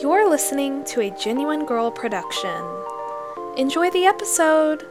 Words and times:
You're 0.00 0.30
listening 0.30 0.82
to 0.84 1.02
a 1.02 1.10
Genuine 1.10 1.66
Girl 1.66 1.90
production. 1.90 2.64
Enjoy 3.58 3.90
the 3.90 4.06
episode! 4.06 4.86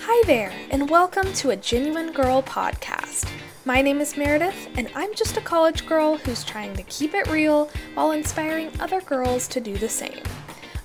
Hi 0.00 0.22
there, 0.26 0.52
and 0.72 0.90
welcome 0.90 1.32
to 1.34 1.50
a 1.50 1.56
Genuine 1.56 2.10
Girl 2.10 2.42
podcast. 2.42 3.30
My 3.64 3.80
name 3.80 4.00
is 4.00 4.16
Meredith, 4.16 4.68
and 4.76 4.90
I'm 4.96 5.14
just 5.14 5.36
a 5.36 5.40
college 5.40 5.86
girl 5.86 6.16
who's 6.16 6.42
trying 6.42 6.74
to 6.74 6.82
keep 6.84 7.14
it 7.14 7.30
real 7.30 7.70
while 7.94 8.10
inspiring 8.10 8.72
other 8.80 9.00
girls 9.02 9.46
to 9.46 9.60
do 9.60 9.78
the 9.78 9.88
same. 9.88 10.20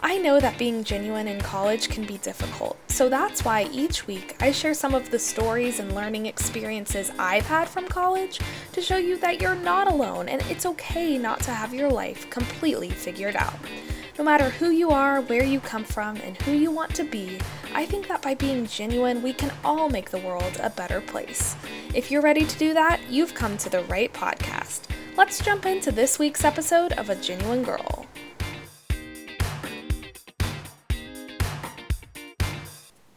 I 0.03 0.17
know 0.17 0.39
that 0.39 0.57
being 0.57 0.83
genuine 0.83 1.27
in 1.27 1.39
college 1.41 1.87
can 1.87 2.05
be 2.05 2.17
difficult, 2.17 2.75
so 2.87 3.07
that's 3.07 3.45
why 3.45 3.69
each 3.71 4.07
week 4.07 4.35
I 4.39 4.51
share 4.51 4.73
some 4.73 4.95
of 4.95 5.11
the 5.11 5.19
stories 5.19 5.79
and 5.79 5.93
learning 5.93 6.25
experiences 6.25 7.11
I've 7.19 7.45
had 7.45 7.69
from 7.69 7.87
college 7.87 8.39
to 8.71 8.81
show 8.81 8.97
you 8.97 9.17
that 9.19 9.39
you're 9.39 9.53
not 9.53 9.87
alone 9.87 10.27
and 10.27 10.41
it's 10.49 10.65
okay 10.65 11.19
not 11.19 11.39
to 11.41 11.51
have 11.51 11.75
your 11.75 11.89
life 11.89 12.27
completely 12.31 12.89
figured 12.89 13.35
out. 13.35 13.53
No 14.17 14.23
matter 14.23 14.49
who 14.49 14.71
you 14.71 14.89
are, 14.89 15.21
where 15.21 15.43
you 15.43 15.59
come 15.59 15.83
from, 15.83 16.17
and 16.17 16.35
who 16.37 16.51
you 16.51 16.71
want 16.71 16.95
to 16.95 17.03
be, 17.03 17.39
I 17.75 17.85
think 17.85 18.07
that 18.07 18.23
by 18.23 18.33
being 18.33 18.65
genuine, 18.65 19.21
we 19.21 19.33
can 19.33 19.53
all 19.63 19.87
make 19.87 20.09
the 20.09 20.17
world 20.17 20.57
a 20.63 20.71
better 20.71 21.01
place. 21.01 21.55
If 21.93 22.09
you're 22.09 22.21
ready 22.23 22.45
to 22.45 22.57
do 22.57 22.73
that, 22.73 22.99
you've 23.07 23.35
come 23.35 23.55
to 23.59 23.69
the 23.69 23.83
right 23.83 24.11
podcast. 24.11 24.81
Let's 25.15 25.43
jump 25.43 25.67
into 25.67 25.91
this 25.91 26.17
week's 26.17 26.43
episode 26.43 26.93
of 26.93 27.09
A 27.09 27.15
Genuine 27.15 27.63
Girl. 27.63 28.00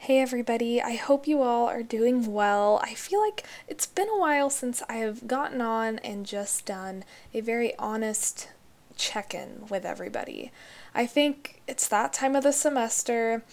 Hey 0.04 0.18
everybody, 0.18 0.82
I 0.82 0.96
hope 0.96 1.26
you 1.26 1.40
all 1.40 1.66
are 1.66 1.82
doing 1.82 2.30
well. 2.30 2.78
I 2.82 2.92
feel 2.92 3.22
like 3.22 3.42
it's 3.66 3.86
been 3.86 4.11
a 4.11 4.19
while 4.19 4.50
since 4.50 4.83
I 4.86 4.96
have 4.96 5.27
gotten 5.27 5.62
on 5.62 5.98
and 6.00 6.27
just 6.27 6.66
done 6.66 7.05
a 7.33 7.41
very 7.41 7.74
honest 7.78 8.50
check 8.96 9.33
in 9.33 9.64
with 9.70 9.86
everybody. 9.86 10.52
I 10.94 11.06
think 11.06 11.62
it's 11.66 11.88
that 11.88 12.12
time 12.12 12.36
of 12.36 12.42
the 12.42 12.52
semester. 12.52 13.44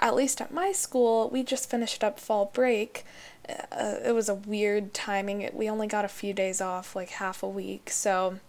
At 0.00 0.16
least 0.16 0.40
at 0.40 0.52
my 0.52 0.72
school, 0.72 1.30
we 1.30 1.44
just 1.44 1.70
finished 1.70 2.02
up 2.02 2.18
fall 2.18 2.50
break. 2.52 3.04
Uh, 3.48 3.98
it 4.04 4.12
was 4.12 4.28
a 4.28 4.34
weird 4.34 4.92
timing. 4.92 5.48
We 5.52 5.70
only 5.70 5.86
got 5.86 6.04
a 6.04 6.08
few 6.08 6.32
days 6.32 6.60
off, 6.60 6.96
like 6.96 7.10
half 7.10 7.40
a 7.40 7.48
week. 7.48 7.88
So 7.88 8.40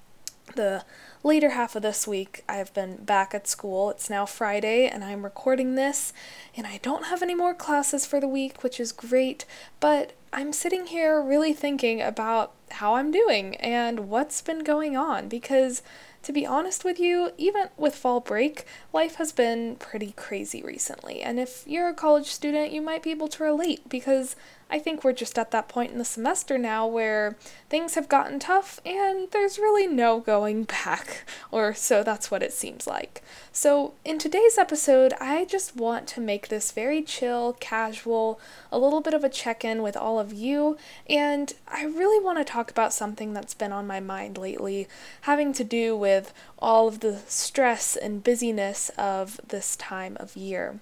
the 0.56 0.84
later 1.24 1.52
half 1.52 1.76
of 1.76 1.82
this 1.82 2.08
week, 2.08 2.44
I've 2.48 2.74
been 2.74 2.98
back 2.98 3.34
at 3.34 3.48
school. 3.48 3.90
It's 3.92 4.10
now 4.10 4.26
Friday, 4.26 4.88
and 4.88 5.04
I'm 5.04 5.24
recording 5.24 5.76
this, 5.76 6.14
and 6.56 6.66
I 6.66 6.80
don't 6.82 7.06
have 7.06 7.22
any 7.22 7.36
more 7.36 7.54
classes 7.54 8.06
for 8.06 8.20
the 8.20 8.28
week, 8.28 8.64
which 8.64 8.80
is 8.80 8.92
great, 8.92 9.46
but 9.80 10.14
I'm 10.34 10.54
sitting 10.54 10.88
here 10.88 11.22
really 11.22 11.54
thinking 11.54 12.02
about 12.02 12.54
how 12.72 12.96
I'm 12.96 13.12
doing 13.12 13.56
and 13.58 14.10
what's 14.10 14.42
been 14.42 14.60
going 14.64 14.96
on 14.96 15.28
because. 15.28 15.82
To 16.26 16.32
be 16.32 16.46
honest 16.46 16.86
with 16.86 17.00
you, 17.00 17.32
even 17.40 17.70
with 17.78 17.96
fall 17.96 18.20
break, 18.20 18.66
life 18.94 19.16
has 19.16 19.32
been 19.32 19.76
pretty 19.78 20.12
crazy 20.12 20.62
recently. 20.62 21.24
And 21.24 21.40
if 21.40 21.64
you're 21.66 21.90
a 21.90 21.96
college 21.96 22.28
student, 22.28 22.72
you 22.72 22.80
might 22.80 23.02
be 23.02 23.10
able 23.10 23.28
to 23.30 23.44
relate 23.44 23.90
because 23.90 24.36
I 24.72 24.80
think 24.80 25.04
we're 25.04 25.12
just 25.12 25.38
at 25.38 25.52
that 25.52 25.68
point 25.68 25.92
in 25.92 25.98
the 25.98 26.06
semester 26.06 26.58
now 26.58 26.88
where 26.88 27.36
things 27.70 27.96
have 27.96 28.08
gotten 28.08 28.40
tough 28.40 28.80
and 28.86 29.30
there's 29.32 29.60
really 29.60 29.86
no 29.86 30.22
going 30.22 30.64
back, 30.86 31.26
or 31.52 31.74
so 31.74 32.04
that's 32.04 32.32
what 32.32 32.42
it 32.42 32.54
seems 32.54 32.88
like. 32.88 33.22
So, 33.52 33.94
in 34.06 34.18
today's 34.18 34.58
episode, 34.58 35.14
I 35.20 35.44
just 35.44 35.76
want 35.76 36.08
to 36.08 36.22
make 36.22 36.48
this 36.48 36.72
very 36.72 37.02
chill, 37.02 37.58
casual, 37.60 38.40
a 38.72 38.80
little 38.80 39.02
bit 39.02 39.14
of 39.14 39.26
a 39.26 39.30
check 39.30 39.66
in 39.66 39.82
with 39.82 39.98
all 39.98 40.20
of 40.20 40.32
you, 40.32 40.78
and 41.10 41.54
I 41.68 41.84
really 41.84 42.24
want 42.24 42.38
to 42.38 42.46
talk 42.46 42.72
about 42.72 42.94
something 42.94 43.34
that's 43.34 43.54
been 43.54 43.74
on 43.74 43.86
my 43.86 44.00
mind 44.00 44.38
lately, 44.38 44.88
having 45.22 45.52
to 45.54 45.66
do 45.66 45.98
with 45.98 46.34
all 46.60 46.88
of 46.88 47.02
the 47.02 47.20
stress 47.28 47.98
and 47.98 48.24
busyness 48.24 48.90
of 48.98 49.42
this 49.46 49.76
time 49.76 50.16
of 50.18 50.38
year 50.38 50.80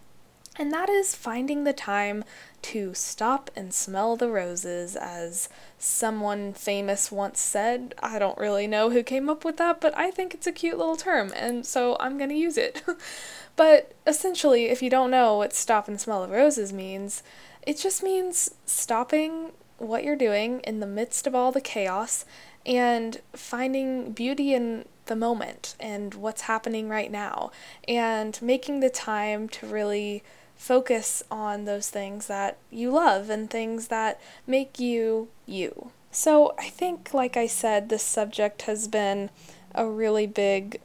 and 0.59 0.73
that 0.73 0.89
is 0.89 1.15
finding 1.15 1.63
the 1.63 1.73
time 1.73 2.23
to 2.63 2.93
stop 2.93 3.49
and 3.55 3.73
smell 3.73 4.15
the 4.15 4.29
roses, 4.29 4.95
as 4.95 5.49
someone 5.77 6.53
famous 6.53 7.11
once 7.11 7.39
said. 7.39 7.95
I 8.01 8.19
don't 8.19 8.37
really 8.37 8.67
know 8.67 8.89
who 8.89 9.03
came 9.03 9.29
up 9.29 9.45
with 9.45 9.57
that, 9.57 9.81
but 9.81 9.97
I 9.97 10.11
think 10.11 10.33
it's 10.33 10.47
a 10.47 10.51
cute 10.51 10.77
little 10.77 10.95
term, 10.95 11.31
and 11.35 11.65
so 11.65 11.97
I'm 11.99 12.17
gonna 12.17 12.33
use 12.33 12.57
it. 12.57 12.83
but 13.55 13.93
essentially, 14.05 14.65
if 14.65 14.81
you 14.81 14.89
don't 14.89 15.11
know 15.11 15.37
what 15.37 15.53
stop 15.53 15.87
and 15.87 15.99
smell 15.99 16.25
the 16.25 16.33
roses 16.33 16.73
means, 16.73 17.23
it 17.65 17.77
just 17.77 18.03
means 18.03 18.55
stopping 18.65 19.51
what 19.77 20.03
you're 20.03 20.15
doing 20.15 20.59
in 20.61 20.79
the 20.79 20.87
midst 20.87 21.25
of 21.25 21.33
all 21.33 21.51
the 21.51 21.61
chaos 21.61 22.25
and 22.65 23.21
finding 23.33 24.11
beauty 24.11 24.53
in 24.53 24.85
the 25.05 25.15
moment 25.15 25.75
and 25.79 26.13
what's 26.13 26.41
happening 26.41 26.87
right 26.87 27.11
now 27.11 27.51
and 27.87 28.39
making 28.41 28.79
the 28.79 28.89
time 28.89 29.49
to 29.49 29.65
really 29.65 30.23
focus 30.59 31.23
on 31.31 31.63
those 31.63 31.89
things 31.89 32.27
that 32.27 32.57
you 32.69 32.91
love 32.91 33.29
and 33.29 33.49
things 33.49 33.87
that 33.87 34.19
make 34.45 34.77
you 34.77 35.29
you. 35.45 35.91
So, 36.11 36.53
I 36.59 36.69
think, 36.69 37.13
like 37.13 37.37
I 37.37 37.47
said, 37.47 37.87
this 37.87 38.03
subject 38.03 38.63
has 38.63 38.87
been 38.87 39.29
a 39.73 39.87
really 39.87 40.27
big 40.27 40.81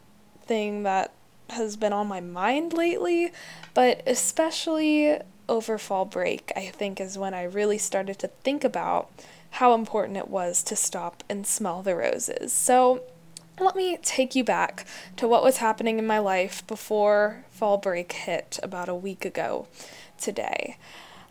thing 0.47 0.85
that 0.85 1.13
has 1.51 1.77
been 1.77 1.93
on 1.93 2.07
my 2.07 2.21
mind 2.21 2.73
lately, 2.73 3.33
but 3.75 4.03
especially 4.07 5.19
over 5.49 5.77
fall 5.77 6.05
break, 6.05 6.53
I 6.55 6.67
think 6.67 7.01
is 7.01 7.19
when 7.19 7.35
I 7.35 7.43
really 7.43 7.79
started 7.79 8.19
to 8.21 8.29
think 8.29 8.63
about 8.63 9.11
how 9.51 9.75
important 9.75 10.17
it 10.19 10.29
was 10.29 10.63
to 10.65 10.77
stop 10.77 11.25
and 11.29 11.47
smell 11.47 11.83
the 11.83 11.97
roses. 11.97 12.53
So, 12.53 13.03
let 13.59 13.77
me 13.77 13.99
take 14.03 14.35
you 14.35 14.45
back 14.45 14.87
to 15.17 15.29
what 15.29 15.45
was 15.45 15.59
happening 15.59 15.99
in 15.99 16.07
my 16.07 16.19
life 16.19 16.67
before 16.67 17.45
fall 17.51 17.79
break 17.79 18.13
hit 18.13 18.59
about 18.63 18.89
a 18.89 18.95
week 18.95 19.25
ago 19.25 19.69
today. 20.19 20.77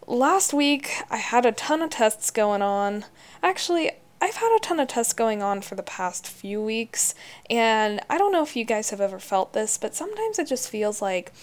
Last 0.08 0.54
week, 0.54 1.02
I 1.10 1.18
had 1.18 1.46
a 1.46 1.52
ton 1.52 1.82
of 1.82 1.90
tests 1.90 2.30
going 2.32 2.62
on. 2.62 3.06
Actually, 3.42 3.92
I've 4.22 4.36
had 4.36 4.56
a 4.56 4.60
ton 4.60 4.80
of 4.80 4.88
tests 4.88 5.14
going 5.14 5.42
on 5.42 5.62
for 5.62 5.76
the 5.76 5.84
past 5.84 6.28
few 6.28 6.62
weeks, 6.62 7.14
and 7.50 8.00
I 8.10 8.18
don't 8.18 8.32
know 8.32 8.44
if 8.44 8.56
you 8.56 8.64
guys 8.64 8.90
have 8.90 9.02
ever 9.02 9.20
felt 9.20 9.54
this, 9.54 9.78
but 9.78 9.96
sometimes 9.96 10.40
it 10.40 10.48
just 10.48 10.70
feels 10.70 11.02
like 11.02 11.34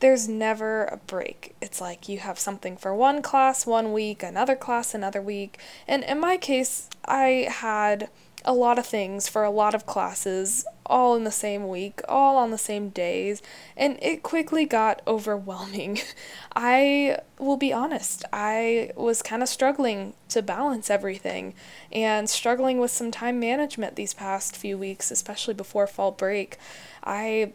there's 0.00 0.28
never 0.28 0.84
a 0.84 0.98
break. 0.98 1.56
It's 1.62 1.80
like 1.80 2.08
you 2.08 2.18
have 2.18 2.38
something 2.38 2.76
for 2.76 2.94
one 2.94 3.22
class 3.22 3.66
one 3.66 3.92
week, 3.92 4.22
another 4.22 4.56
class 4.56 4.94
another 4.94 5.22
week, 5.22 5.58
and 5.88 6.04
in 6.04 6.20
my 6.20 6.36
case, 6.36 6.90
I 7.06 7.48
had 7.50 8.10
a 8.46 8.54
lot 8.54 8.78
of 8.78 8.86
things 8.86 9.28
for 9.28 9.42
a 9.42 9.50
lot 9.50 9.74
of 9.74 9.86
classes 9.86 10.64
all 10.86 11.16
in 11.16 11.24
the 11.24 11.32
same 11.32 11.68
week, 11.68 12.00
all 12.08 12.36
on 12.36 12.52
the 12.52 12.58
same 12.58 12.90
days, 12.90 13.42
and 13.76 13.98
it 14.00 14.22
quickly 14.22 14.64
got 14.64 15.02
overwhelming. 15.06 15.98
I 16.54 17.18
will 17.38 17.56
be 17.56 17.72
honest, 17.72 18.24
I 18.32 18.92
was 18.96 19.20
kind 19.20 19.42
of 19.42 19.48
struggling 19.48 20.14
to 20.28 20.42
balance 20.42 20.88
everything 20.88 21.54
and 21.92 22.30
struggling 22.30 22.78
with 22.78 22.90
some 22.90 23.10
time 23.10 23.40
management 23.40 23.96
these 23.96 24.14
past 24.14 24.56
few 24.56 24.78
weeks, 24.78 25.10
especially 25.10 25.54
before 25.54 25.86
fall 25.86 26.12
break. 26.12 26.56
I 27.02 27.52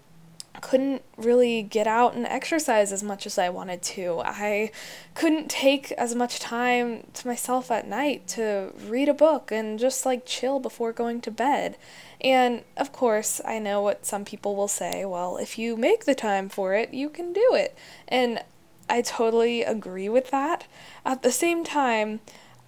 couldn't 0.60 1.02
really 1.18 1.64
get 1.64 1.88
out 1.88 2.14
and 2.14 2.26
exercise 2.26 2.92
as 2.92 3.02
much 3.02 3.26
as 3.26 3.38
I 3.38 3.50
wanted 3.50 3.82
to. 3.84 4.22
I 4.26 4.72
couldn't 5.16 5.50
take 5.50 5.92
as 5.94 6.14
much 6.14 6.40
time 6.40 7.08
to 7.14 7.28
myself 7.28 7.72
at 7.72 7.88
night 7.88 8.28
to 8.30 8.74
read 8.86 9.08
a 9.08 9.14
book 9.14 9.52
and 9.52 9.80
just 9.80 10.06
like 10.06 10.26
chill 10.26 10.60
before 10.60 10.92
going 10.92 11.22
to 11.22 11.32
bed. 11.32 11.78
And 12.20 12.64
of 12.76 12.92
course, 12.92 13.40
I 13.46 13.60
know 13.60 13.82
what 13.82 14.06
some 14.06 14.26
people 14.26 14.56
will 14.56 14.68
say 14.68 15.06
well, 15.06 15.38
if 15.38 15.58
you 15.58 15.78
make 15.78 16.06
the 16.06 16.16
time 16.16 16.50
for 16.50 16.74
it, 16.74 16.94
you 16.94 17.10
can 17.10 17.32
do 17.32 17.50
it. 17.54 17.76
And 18.08 18.44
I 18.90 19.02
totally 19.02 19.64
agree 19.64 20.10
with 20.10 20.32
that. 20.32 20.68
At 21.06 21.24
the 21.24 21.32
same 21.32 21.64
time, 21.64 22.20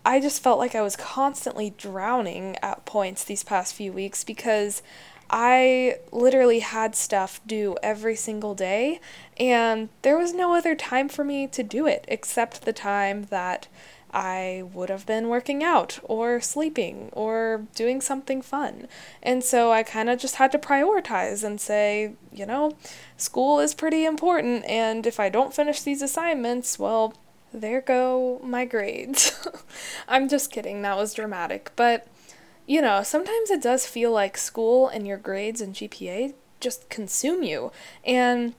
I 0.05 0.19
just 0.19 0.43
felt 0.43 0.59
like 0.59 0.75
I 0.75 0.81
was 0.81 0.95
constantly 0.95 1.73
drowning 1.77 2.57
at 2.61 2.85
points 2.85 3.23
these 3.23 3.43
past 3.43 3.73
few 3.73 3.93
weeks 3.93 4.23
because 4.23 4.81
I 5.29 5.97
literally 6.11 6.59
had 6.59 6.95
stuff 6.95 7.41
due 7.45 7.77
every 7.81 8.15
single 8.15 8.55
day, 8.55 8.99
and 9.37 9.89
there 10.01 10.17
was 10.17 10.33
no 10.33 10.53
other 10.53 10.75
time 10.75 11.09
for 11.09 11.23
me 11.23 11.47
to 11.47 11.63
do 11.63 11.87
it 11.87 12.05
except 12.07 12.63
the 12.63 12.73
time 12.73 13.23
that 13.29 13.67
I 14.13 14.63
would 14.73 14.89
have 14.89 15.07
been 15.07 15.27
working 15.27 15.63
out 15.63 15.99
or 16.03 16.39
sleeping 16.39 17.09
or 17.13 17.65
doing 17.73 17.99
something 17.99 18.43
fun. 18.43 18.87
And 19.23 19.43
so 19.43 19.71
I 19.71 19.81
kind 19.81 20.07
of 20.07 20.19
just 20.19 20.35
had 20.35 20.51
to 20.51 20.59
prioritize 20.59 21.43
and 21.43 21.59
say, 21.59 22.13
you 22.31 22.45
know, 22.45 22.73
school 23.17 23.59
is 23.59 23.73
pretty 23.73 24.05
important, 24.05 24.65
and 24.65 25.07
if 25.07 25.19
I 25.19 25.29
don't 25.29 25.53
finish 25.53 25.81
these 25.81 26.03
assignments, 26.03 26.77
well, 26.77 27.15
there 27.51 27.81
go 27.81 28.39
my 28.43 28.65
grades. 28.65 29.47
I'm 30.07 30.29
just 30.29 30.51
kidding, 30.51 30.83
that 30.83 30.97
was 30.97 31.13
dramatic, 31.13 31.71
but 31.75 32.07
you 32.65 32.81
know, 32.81 33.03
sometimes 33.03 33.49
it 33.49 33.61
does 33.61 33.85
feel 33.85 34.11
like 34.11 34.37
school 34.37 34.87
and 34.87 35.07
your 35.07 35.17
grades 35.17 35.61
and 35.61 35.73
GPA 35.73 36.33
just 36.59 36.89
consume 36.89 37.43
you. 37.43 37.71
And 38.05 38.55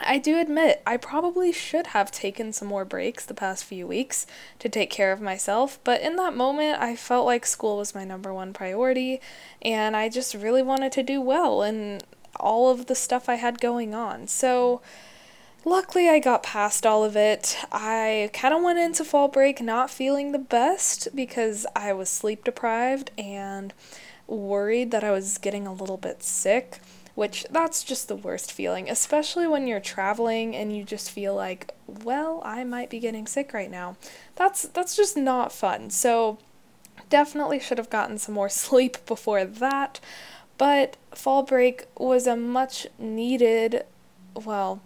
I 0.00 0.18
do 0.18 0.38
admit 0.38 0.80
I 0.86 0.96
probably 0.96 1.52
should 1.52 1.88
have 1.88 2.12
taken 2.12 2.52
some 2.52 2.68
more 2.68 2.84
breaks 2.84 3.24
the 3.24 3.34
past 3.34 3.64
few 3.64 3.86
weeks 3.86 4.26
to 4.60 4.68
take 4.68 4.90
care 4.90 5.10
of 5.10 5.20
myself, 5.20 5.80
but 5.82 6.00
in 6.00 6.16
that 6.16 6.36
moment 6.36 6.80
I 6.80 6.94
felt 6.94 7.26
like 7.26 7.44
school 7.44 7.78
was 7.78 7.94
my 7.94 8.04
number 8.04 8.32
one 8.32 8.52
priority 8.52 9.20
and 9.60 9.96
I 9.96 10.08
just 10.08 10.34
really 10.34 10.62
wanted 10.62 10.92
to 10.92 11.02
do 11.02 11.20
well 11.20 11.62
in 11.62 12.00
all 12.36 12.70
of 12.70 12.86
the 12.86 12.94
stuff 12.94 13.28
I 13.28 13.34
had 13.34 13.60
going 13.60 13.92
on. 13.92 14.28
So 14.28 14.80
luckily 15.64 16.08
I 16.08 16.18
got 16.18 16.42
past 16.42 16.86
all 16.86 17.04
of 17.04 17.16
it. 17.16 17.56
I 17.72 18.30
kind 18.32 18.54
of 18.54 18.62
went 18.62 18.78
into 18.78 19.04
fall 19.04 19.28
break 19.28 19.60
not 19.60 19.90
feeling 19.90 20.32
the 20.32 20.38
best 20.38 21.08
because 21.14 21.66
I 21.74 21.92
was 21.92 22.08
sleep 22.08 22.44
deprived 22.44 23.10
and 23.18 23.72
worried 24.26 24.90
that 24.90 25.04
I 25.04 25.10
was 25.10 25.38
getting 25.38 25.66
a 25.66 25.72
little 25.72 25.96
bit 25.96 26.22
sick 26.22 26.80
which 27.18 27.44
that's 27.50 27.82
just 27.82 28.06
the 28.06 28.14
worst 28.14 28.52
feeling, 28.52 28.88
especially 28.88 29.44
when 29.44 29.66
you're 29.66 29.80
traveling 29.80 30.54
and 30.54 30.76
you 30.76 30.84
just 30.84 31.10
feel 31.10 31.34
like, 31.34 31.74
well, 31.88 32.40
I 32.44 32.62
might 32.62 32.90
be 32.90 33.00
getting 33.00 33.26
sick 33.26 33.52
right 33.52 33.72
now. 33.72 33.96
That's 34.36 34.62
that's 34.62 34.94
just 34.94 35.16
not 35.16 35.50
fun. 35.50 35.90
So 35.90 36.38
definitely 37.10 37.58
should 37.58 37.78
have 37.78 37.90
gotten 37.90 38.18
some 38.18 38.36
more 38.36 38.48
sleep 38.64 39.04
before 39.04 39.44
that. 39.44 39.98
But 40.58 40.96
fall 41.10 41.42
break 41.42 41.86
was 41.96 42.28
a 42.28 42.36
much 42.36 42.86
needed, 43.00 43.82
well, 44.44 44.80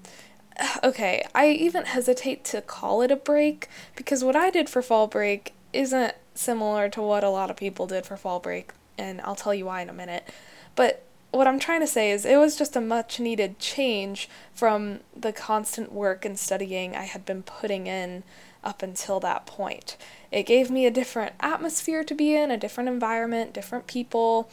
okay, 0.84 1.25
I 1.34 1.49
even 1.50 1.84
hesitate 1.84 2.44
to 2.46 2.60
call 2.60 3.02
it 3.02 3.10
a 3.10 3.16
break 3.16 3.69
because 3.96 4.25
what 4.25 4.37
I 4.37 4.50
did 4.50 4.69
for 4.69 4.82
fall 4.82 5.06
break 5.06 5.54
isn't 5.72 6.14
similar 6.34 6.88
to 6.90 7.02
what 7.02 7.25
a 7.25 7.31
lot 7.31 7.50
of 7.50 7.56
people 7.56 7.87
did 7.87 8.06
for 8.06 8.16
fall 8.16 8.40
break, 8.40 8.72
and 8.99 9.20
I'll 9.22 9.34
tell 9.34 9.54
you 9.54 9.66
why 9.66 9.82
in 9.82 9.88
a 9.88 9.94
minute. 9.94 10.28
But 10.75 11.04
what 11.31 11.46
I'm 11.46 11.58
trying 11.58 11.81
to 11.81 11.87
say 11.87 12.10
is 12.10 12.25
it 12.25 12.37
was 12.37 12.56
just 12.56 12.76
a 12.76 12.81
much 12.81 13.19
needed 13.19 13.58
change 13.58 14.28
from 14.52 15.00
the 15.16 15.32
constant 15.32 15.93
work 15.93 16.25
and 16.25 16.38
studying 16.38 16.94
I 16.94 17.05
had 17.05 17.25
been 17.25 17.43
putting 17.43 17.87
in 17.87 18.22
up 18.62 18.82
until 18.82 19.19
that 19.20 19.46
point. 19.46 19.96
It 20.31 20.44
gave 20.44 20.70
me 20.70 20.87
a 20.87 20.90
different 20.90 21.32
atmosphere 21.40 22.05
to 22.05 22.14
be 22.14 22.37
in, 22.37 22.50
a 22.50 22.56
different 22.56 22.88
environment, 22.88 23.55
different 23.55 23.87
people. 23.87 24.50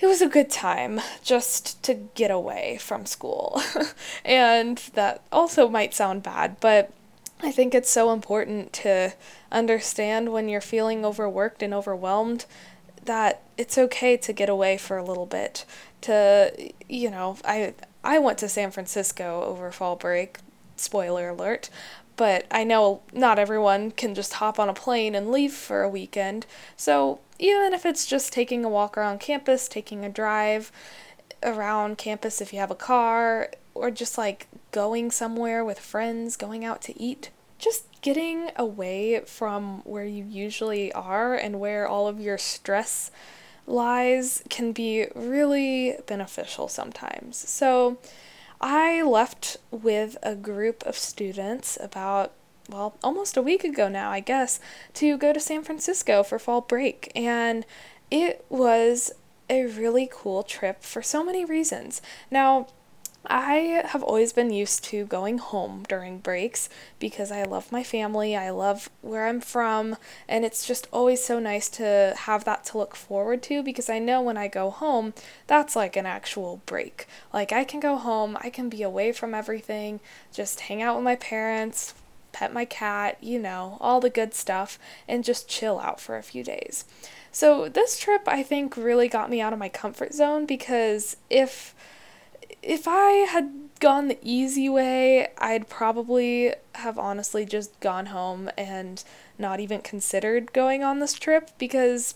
It 0.00 0.06
was 0.06 0.22
a 0.22 0.28
good 0.28 0.50
time 0.50 1.00
just 1.22 1.82
to 1.82 1.94
get 1.94 2.30
away 2.30 2.78
from 2.80 3.04
school. 3.04 3.60
and 4.24 4.78
that 4.94 5.22
also 5.32 5.68
might 5.68 5.94
sound 5.94 6.22
bad, 6.22 6.60
but 6.60 6.92
I 7.40 7.50
think 7.52 7.74
it's 7.74 7.90
so 7.90 8.12
important 8.12 8.72
to 8.74 9.14
understand 9.50 10.32
when 10.32 10.48
you're 10.48 10.60
feeling 10.60 11.04
overworked 11.04 11.62
and 11.62 11.72
overwhelmed 11.72 12.46
that 13.04 13.42
it's 13.56 13.78
okay 13.78 14.16
to 14.16 14.32
get 14.32 14.48
away 14.48 14.76
for 14.76 14.98
a 14.98 15.04
little 15.04 15.26
bit 15.26 15.64
to 16.02 16.52
you 16.88 17.10
know 17.10 17.38
i 17.44 17.72
i 18.04 18.18
went 18.18 18.36
to 18.38 18.48
san 18.48 18.70
francisco 18.70 19.42
over 19.44 19.70
fall 19.70 19.96
break 19.96 20.38
spoiler 20.76 21.30
alert 21.30 21.70
but 22.16 22.46
i 22.50 22.62
know 22.62 23.00
not 23.12 23.38
everyone 23.38 23.90
can 23.90 24.14
just 24.14 24.34
hop 24.34 24.58
on 24.58 24.68
a 24.68 24.74
plane 24.74 25.14
and 25.14 25.30
leave 25.30 25.54
for 25.54 25.82
a 25.82 25.88
weekend 25.88 26.44
so 26.76 27.18
even 27.38 27.72
if 27.72 27.86
it's 27.86 28.06
just 28.06 28.32
taking 28.32 28.64
a 28.64 28.68
walk 28.68 28.96
around 28.96 29.20
campus 29.20 29.68
taking 29.68 30.04
a 30.04 30.08
drive 30.08 30.72
around 31.42 31.98
campus 31.98 32.40
if 32.40 32.52
you 32.52 32.58
have 32.58 32.70
a 32.70 32.74
car 32.74 33.50
or 33.74 33.90
just 33.90 34.18
like 34.18 34.48
going 34.72 35.10
somewhere 35.10 35.64
with 35.64 35.78
friends 35.78 36.36
going 36.36 36.64
out 36.64 36.82
to 36.82 37.00
eat 37.00 37.30
just 37.58 37.86
getting 38.00 38.50
away 38.56 39.20
from 39.20 39.82
where 39.84 40.04
you 40.04 40.24
usually 40.24 40.92
are 40.92 41.34
and 41.34 41.60
where 41.60 41.86
all 41.86 42.06
of 42.06 42.20
your 42.20 42.38
stress 42.38 43.10
lies 43.66 44.42
can 44.48 44.72
be 44.72 45.06
really 45.14 45.96
beneficial 46.06 46.68
sometimes. 46.68 47.36
So, 47.36 47.98
I 48.60 49.02
left 49.02 49.58
with 49.70 50.16
a 50.22 50.34
group 50.34 50.82
of 50.84 50.96
students 50.96 51.78
about, 51.80 52.32
well, 52.68 52.96
almost 53.02 53.36
a 53.36 53.42
week 53.42 53.64
ago 53.64 53.88
now, 53.88 54.10
I 54.10 54.20
guess, 54.20 54.60
to 54.94 55.16
go 55.16 55.32
to 55.32 55.40
San 55.40 55.62
Francisco 55.62 56.22
for 56.22 56.38
fall 56.38 56.60
break. 56.60 57.10
And 57.14 57.64
it 58.10 58.44
was 58.48 59.10
a 59.50 59.66
really 59.66 60.08
cool 60.12 60.42
trip 60.42 60.82
for 60.82 61.02
so 61.02 61.24
many 61.24 61.44
reasons. 61.44 62.02
Now, 62.30 62.68
I 63.26 63.82
have 63.84 64.02
always 64.02 64.32
been 64.32 64.52
used 64.52 64.84
to 64.84 65.04
going 65.04 65.38
home 65.38 65.84
during 65.88 66.18
breaks 66.18 66.68
because 66.98 67.32
I 67.32 67.42
love 67.42 67.72
my 67.72 67.82
family, 67.82 68.36
I 68.36 68.50
love 68.50 68.88
where 69.02 69.26
I'm 69.26 69.40
from, 69.40 69.96
and 70.28 70.44
it's 70.44 70.66
just 70.66 70.86
always 70.92 71.22
so 71.22 71.38
nice 71.38 71.68
to 71.70 72.14
have 72.16 72.44
that 72.44 72.64
to 72.66 72.78
look 72.78 72.94
forward 72.94 73.42
to 73.44 73.62
because 73.62 73.90
I 73.90 73.98
know 73.98 74.22
when 74.22 74.36
I 74.36 74.48
go 74.48 74.70
home, 74.70 75.14
that's 75.46 75.74
like 75.74 75.96
an 75.96 76.06
actual 76.06 76.62
break. 76.64 77.06
Like, 77.32 77.52
I 77.52 77.64
can 77.64 77.80
go 77.80 77.96
home, 77.96 78.38
I 78.40 78.50
can 78.50 78.68
be 78.68 78.82
away 78.82 79.12
from 79.12 79.34
everything, 79.34 80.00
just 80.32 80.60
hang 80.60 80.80
out 80.80 80.94
with 80.94 81.04
my 81.04 81.16
parents, 81.16 81.94
pet 82.32 82.52
my 82.52 82.64
cat, 82.64 83.18
you 83.20 83.38
know, 83.38 83.78
all 83.80 84.00
the 84.00 84.10
good 84.10 84.34
stuff, 84.34 84.78
and 85.06 85.24
just 85.24 85.48
chill 85.48 85.78
out 85.80 86.00
for 86.00 86.16
a 86.16 86.22
few 86.22 86.44
days. 86.44 86.84
So, 87.32 87.68
this 87.68 87.98
trip 87.98 88.22
I 88.26 88.42
think 88.42 88.76
really 88.76 89.08
got 89.08 89.30
me 89.30 89.40
out 89.40 89.52
of 89.52 89.58
my 89.58 89.68
comfort 89.68 90.14
zone 90.14 90.46
because 90.46 91.16
if 91.30 91.74
if 92.62 92.88
I 92.88 93.10
had 93.30 93.52
gone 93.80 94.08
the 94.08 94.18
easy 94.22 94.68
way, 94.68 95.28
I'd 95.38 95.68
probably 95.68 96.54
have 96.74 96.98
honestly 96.98 97.44
just 97.44 97.78
gone 97.80 98.06
home 98.06 98.50
and 98.58 99.02
not 99.38 99.60
even 99.60 99.80
considered 99.80 100.52
going 100.52 100.82
on 100.82 100.98
this 100.98 101.14
trip 101.14 101.50
because 101.58 102.14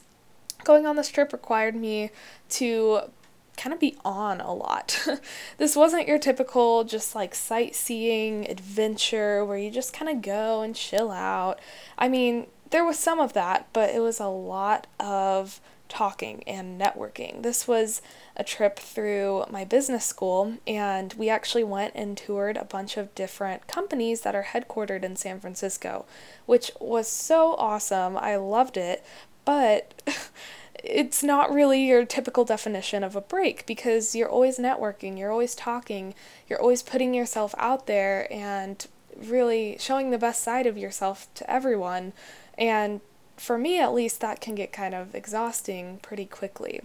going 0.65 0.87
on 0.87 0.97
this 0.97 1.09
trip 1.09 1.33
required 1.33 1.75
me 1.75 2.11
to 2.49 3.03
kind 3.57 3.73
of 3.73 3.81
be 3.81 3.97
on 4.05 4.41
a 4.41 4.53
lot. 4.53 5.09
this 5.59 5.77
wasn't 5.77 6.09
your 6.09 6.19
typical 6.19 6.85
just 6.85 7.15
like 7.15 7.35
sightseeing 7.35 8.49
adventure 8.49 9.45
where 9.45 9.59
you 9.59 9.71
just 9.71 9.93
kind 9.93 10.11
of 10.11 10.23
go 10.23 10.63
and 10.63 10.75
chill 10.75 11.11
out. 11.11 11.59
I 11.99 12.09
mean, 12.09 12.47
there 12.71 12.85
was 12.85 12.99
some 12.99 13.21
of 13.21 13.35
that, 13.35 13.69
but 13.73 13.91
it 13.91 14.01
was 14.01 14.19
a 14.19 14.29
lot 14.29 14.87
of 14.99 15.61
talking 15.93 16.43
and 16.47 16.81
networking. 16.81 17.43
This 17.43 17.69
was 17.69 18.01
a 18.35 18.43
trip 18.43 18.79
through 18.79 19.45
my 19.51 19.63
business 19.63 20.07
school, 20.07 20.55
and 20.67 21.13
we 21.15 21.29
actually 21.29 21.65
went 21.65 21.95
and 21.95 22.17
toured 22.17 22.57
a 22.57 22.65
bunch 22.65 22.97
of 22.97 23.15
different 23.15 23.67
companies 23.67 24.23
that 24.23 24.35
are 24.35 24.45
headquartered 24.55 25.03
in 25.03 25.17
San 25.17 25.39
Francisco, 25.39 26.07
which 26.47 26.71
was 26.81 27.09
so 27.09 27.55
awesome. 27.57 28.17
I 28.17 28.37
loved 28.37 28.79
it, 28.79 29.05
but 29.45 30.03
it's 30.83 31.23
not 31.23 31.53
really 31.53 31.87
your 31.87 32.05
typical 32.05 32.45
definition 32.45 33.05
of 33.05 33.15
a 33.15 33.21
break 33.21 33.65
because 33.67 34.15
you're 34.15 34.29
always 34.29 34.59
networking, 34.59 35.19
you're 35.19 35.31
always 35.31 35.55
talking, 35.55 36.15
you're 36.49 36.61
always 36.61 36.83
putting 36.83 37.15
yourself 37.15 37.55
out 37.59 37.87
there 37.87 38.31
and 38.33 38.87
really 39.17 39.77
showing 39.79 40.11
the 40.11 40.19
best 40.19 40.43
side 40.43 40.67
of 40.67 40.77
yourself 40.77 41.29
to 41.35 41.49
everyone. 41.51 42.13
And 42.59 43.01
for 43.37 43.59
me 43.59 43.81
at 43.81 43.95
least, 43.95 44.21
that 44.21 44.41
can 44.41 44.55
get 44.55 44.73
kind 44.73 44.95
of 44.95 45.15
exhausting 45.15 45.99
pretty 46.03 46.27
quickly. 46.27 46.81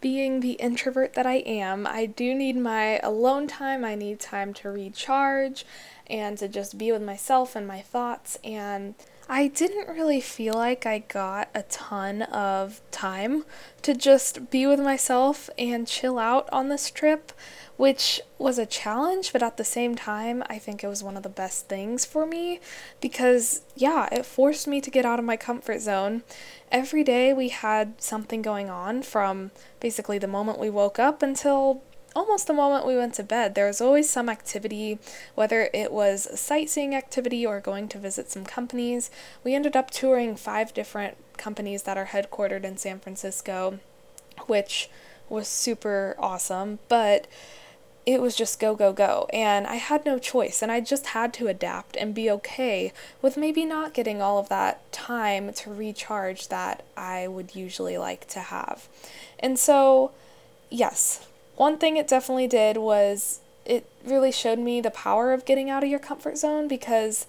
Being 0.00 0.40
the 0.40 0.52
introvert 0.52 1.14
that 1.14 1.26
I 1.26 1.36
am, 1.36 1.86
I 1.86 2.06
do 2.06 2.34
need 2.34 2.56
my 2.56 2.98
alone 2.98 3.48
time. 3.48 3.84
I 3.84 3.94
need 3.94 4.20
time 4.20 4.54
to 4.54 4.70
recharge 4.70 5.64
and 6.06 6.38
to 6.38 6.48
just 6.48 6.78
be 6.78 6.92
with 6.92 7.02
myself 7.02 7.56
and 7.56 7.66
my 7.66 7.80
thoughts. 7.80 8.38
And 8.44 8.94
I 9.28 9.48
didn't 9.48 9.88
really 9.88 10.20
feel 10.20 10.54
like 10.54 10.86
I 10.86 11.00
got 11.00 11.50
a 11.54 11.62
ton 11.64 12.22
of 12.22 12.80
time 12.90 13.44
to 13.82 13.94
just 13.94 14.50
be 14.50 14.66
with 14.66 14.80
myself 14.80 15.50
and 15.58 15.86
chill 15.86 16.18
out 16.18 16.48
on 16.50 16.68
this 16.68 16.90
trip 16.90 17.32
which 17.78 18.20
was 18.38 18.58
a 18.58 18.66
challenge, 18.66 19.32
but 19.32 19.42
at 19.42 19.56
the 19.56 19.64
same 19.64 19.94
time, 19.94 20.42
I 20.48 20.58
think 20.58 20.82
it 20.82 20.88
was 20.88 21.02
one 21.02 21.16
of 21.16 21.22
the 21.22 21.28
best 21.28 21.68
things 21.68 22.04
for 22.04 22.26
me 22.26 22.58
because, 23.00 23.62
yeah, 23.76 24.08
it 24.10 24.26
forced 24.26 24.66
me 24.66 24.80
to 24.80 24.90
get 24.90 25.06
out 25.06 25.20
of 25.20 25.24
my 25.24 25.36
comfort 25.36 25.80
zone. 25.80 26.24
Every 26.72 27.04
day 27.04 27.32
we 27.32 27.50
had 27.50 28.02
something 28.02 28.42
going 28.42 28.68
on 28.68 29.02
from 29.02 29.52
basically 29.78 30.18
the 30.18 30.26
moment 30.26 30.58
we 30.58 30.68
woke 30.68 30.98
up 30.98 31.22
until 31.22 31.84
almost 32.14 32.46
the 32.46 32.54
moment 32.54 32.86
we 32.86 32.96
went 32.96 33.14
to 33.14 33.22
bed. 33.22 33.54
There 33.54 33.66
was 33.66 33.80
always 33.80 34.08
some 34.08 34.28
activity, 34.28 34.98
whether 35.34 35.70
it 35.72 35.92
was 35.92 36.26
a 36.26 36.36
sightseeing 36.36 36.94
activity 36.94 37.44
or 37.44 37.60
going 37.60 37.88
to 37.88 37.98
visit 37.98 38.30
some 38.30 38.44
companies. 38.44 39.10
We 39.44 39.54
ended 39.54 39.76
up 39.76 39.90
touring 39.90 40.36
five 40.36 40.74
different 40.74 41.16
companies 41.36 41.84
that 41.84 41.96
are 41.96 42.06
headquartered 42.06 42.64
in 42.64 42.76
San 42.76 42.98
Francisco, 42.98 43.78
which 44.46 44.90
was 45.28 45.48
super 45.48 46.16
awesome, 46.18 46.78
but 46.88 47.26
it 48.08 48.22
was 48.22 48.34
just 48.34 48.58
go, 48.58 48.74
go, 48.74 48.94
go. 48.94 49.28
And 49.34 49.66
I 49.66 49.74
had 49.74 50.06
no 50.06 50.18
choice. 50.18 50.62
And 50.62 50.72
I 50.72 50.80
just 50.80 51.08
had 51.08 51.34
to 51.34 51.46
adapt 51.46 51.94
and 51.94 52.14
be 52.14 52.30
okay 52.30 52.90
with 53.20 53.36
maybe 53.36 53.66
not 53.66 53.92
getting 53.92 54.22
all 54.22 54.38
of 54.38 54.48
that 54.48 54.90
time 54.92 55.52
to 55.52 55.70
recharge 55.70 56.48
that 56.48 56.84
I 56.96 57.28
would 57.28 57.54
usually 57.54 57.98
like 57.98 58.26
to 58.28 58.40
have. 58.40 58.88
And 59.38 59.58
so, 59.58 60.12
yes, 60.70 61.26
one 61.58 61.76
thing 61.76 61.96
it 61.96 62.08
definitely 62.08 62.46
did 62.46 62.76
was 62.76 63.40
it 63.64 63.88
really 64.04 64.32
showed 64.32 64.58
me 64.58 64.80
the 64.80 64.90
power 64.90 65.32
of 65.32 65.44
getting 65.44 65.68
out 65.68 65.82
of 65.82 65.90
your 65.90 65.98
comfort 65.98 66.38
zone 66.38 66.68
because 66.68 67.26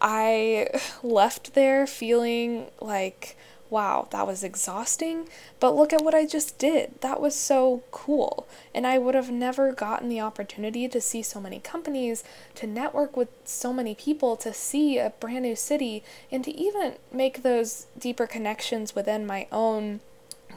I 0.00 0.68
left 1.02 1.54
there 1.54 1.86
feeling 1.86 2.66
like 2.80 3.36
wow, 3.70 4.06
that 4.12 4.24
was 4.24 4.44
exhausting, 4.44 5.28
but 5.58 5.74
look 5.74 5.92
at 5.92 6.04
what 6.04 6.14
I 6.14 6.26
just 6.26 6.58
did. 6.58 7.00
That 7.00 7.20
was 7.20 7.34
so 7.34 7.82
cool. 7.90 8.46
And 8.72 8.86
I 8.86 8.98
would 8.98 9.16
have 9.16 9.32
never 9.32 9.72
gotten 9.72 10.08
the 10.08 10.20
opportunity 10.20 10.86
to 10.86 11.00
see 11.00 11.22
so 11.22 11.40
many 11.40 11.58
companies, 11.58 12.22
to 12.54 12.68
network 12.68 13.16
with 13.16 13.30
so 13.44 13.72
many 13.72 13.96
people, 13.96 14.36
to 14.36 14.52
see 14.52 14.98
a 14.98 15.10
brand 15.18 15.42
new 15.42 15.56
city, 15.56 16.04
and 16.30 16.44
to 16.44 16.52
even 16.52 16.94
make 17.10 17.42
those 17.42 17.86
deeper 17.98 18.28
connections 18.28 18.94
within 18.94 19.26
my 19.26 19.48
own 19.50 19.98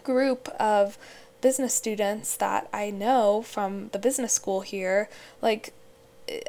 group 0.03 0.47
of 0.59 0.99
business 1.41 1.73
students 1.73 2.35
that 2.37 2.67
I 2.73 2.89
know 2.89 3.41
from 3.41 3.89
the 3.89 3.99
business 3.99 4.33
school 4.33 4.61
here. 4.61 5.09
Like, 5.41 5.73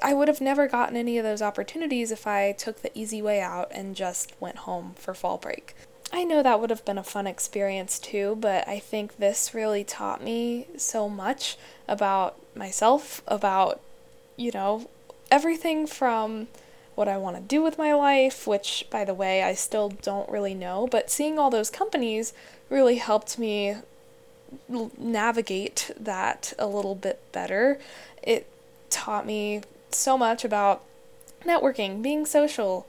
I 0.03 0.15
would 0.15 0.29
have 0.29 0.41
never 0.41 0.67
gotten 0.67 0.97
any 0.97 1.19
of 1.19 1.25
those 1.25 1.43
opportunities 1.43 2.11
if 2.11 2.27
I 2.27 2.53
took 2.53 2.83
the 2.83 2.97
easy 2.99 3.23
way 3.23 3.41
out 3.41 3.71
and 3.71 3.95
just 3.95 4.33
went 4.41 4.59
home 4.59 4.95
for 4.97 5.15
fall 5.15 5.39
break. 5.39 5.75
I 6.13 6.25
know 6.25 6.43
that 6.43 6.61
would 6.61 6.71
have 6.71 6.85
been 6.85 6.99
a 6.99 7.05
fun 7.05 7.27
experience 7.27 7.99
too, 7.99 8.37
but 8.41 8.67
I 8.67 8.79
think 8.79 9.19
this 9.19 9.55
really 9.55 9.85
taught 9.85 10.23
me 10.23 10.67
so 10.77 11.09
much 11.09 11.59
about 11.87 12.37
myself, 12.57 13.23
about, 13.27 13.81
you 14.37 14.51
know, 14.53 14.89
everything 15.31 15.87
from 15.87 16.49
what 16.95 17.09
I 17.09 17.19
want 17.19 17.37
to 17.37 17.43
do 17.43 17.63
with 17.63 17.79
my 17.79 17.93
life, 17.93 18.47
which, 18.47 18.87
by 18.91 19.05
the 19.05 19.15
way, 19.15 19.43
I 19.43 19.55
still 19.55 19.91
don't 19.91 20.29
really 20.31 20.55
know, 20.55 20.89
but 20.91 21.11
seeing 21.11 21.39
all 21.39 21.51
those 21.51 21.71
companies 21.71 22.33
really 22.71 22.97
helped 22.97 23.39
me 23.39 23.77
navigate 24.69 25.91
that 25.99 26.53
a 26.59 26.67
little 26.67 26.95
bit 26.95 27.21
better. 27.33 27.79
It 28.23 28.47
taught 28.91 29.27
me 29.27 29.63
so 29.91 30.19
much 30.19 30.45
about 30.45 30.83
networking, 31.45 32.03
being 32.03 32.27
social, 32.27 32.87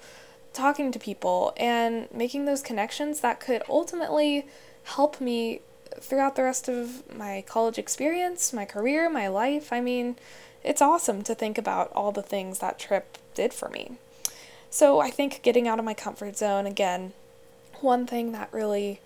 talking 0.54 0.92
to 0.92 1.00
people, 1.00 1.54
and 1.58 2.08
making 2.14 2.46
those 2.46 2.62
connections 2.62 3.22
that 3.22 3.40
could 3.40 3.64
ultimately 3.70 4.46
help 4.84 5.22
me 5.22 5.62
throughout 6.00 6.36
the 6.36 6.44
rest 6.44 6.68
of 6.70 7.04
my 7.16 7.44
college 7.48 7.78
experience, 7.78 8.54
my 8.54 8.66
career, 8.66 9.10
my 9.10 9.28
life. 9.28 9.72
I 9.74 9.82
mean, 9.82 10.16
it's 10.64 10.82
awesome 10.82 11.22
to 11.24 11.36
think 11.36 11.58
about 11.58 11.92
all 11.94 12.12
the 12.12 12.22
things 12.22 12.60
that 12.60 12.80
trip 12.80 13.18
did 13.34 13.54
for 13.54 13.70
me. 13.70 13.94
So 14.70 15.00
I 15.00 15.10
think 15.10 15.42
getting 15.42 15.68
out 15.68 15.80
of 15.80 15.86
my 15.86 15.94
comfort 15.94 16.38
zone, 16.38 16.66
again, 16.66 17.14
one 17.82 18.06
thing 18.06 18.32
that 18.34 18.52
really 18.52 19.00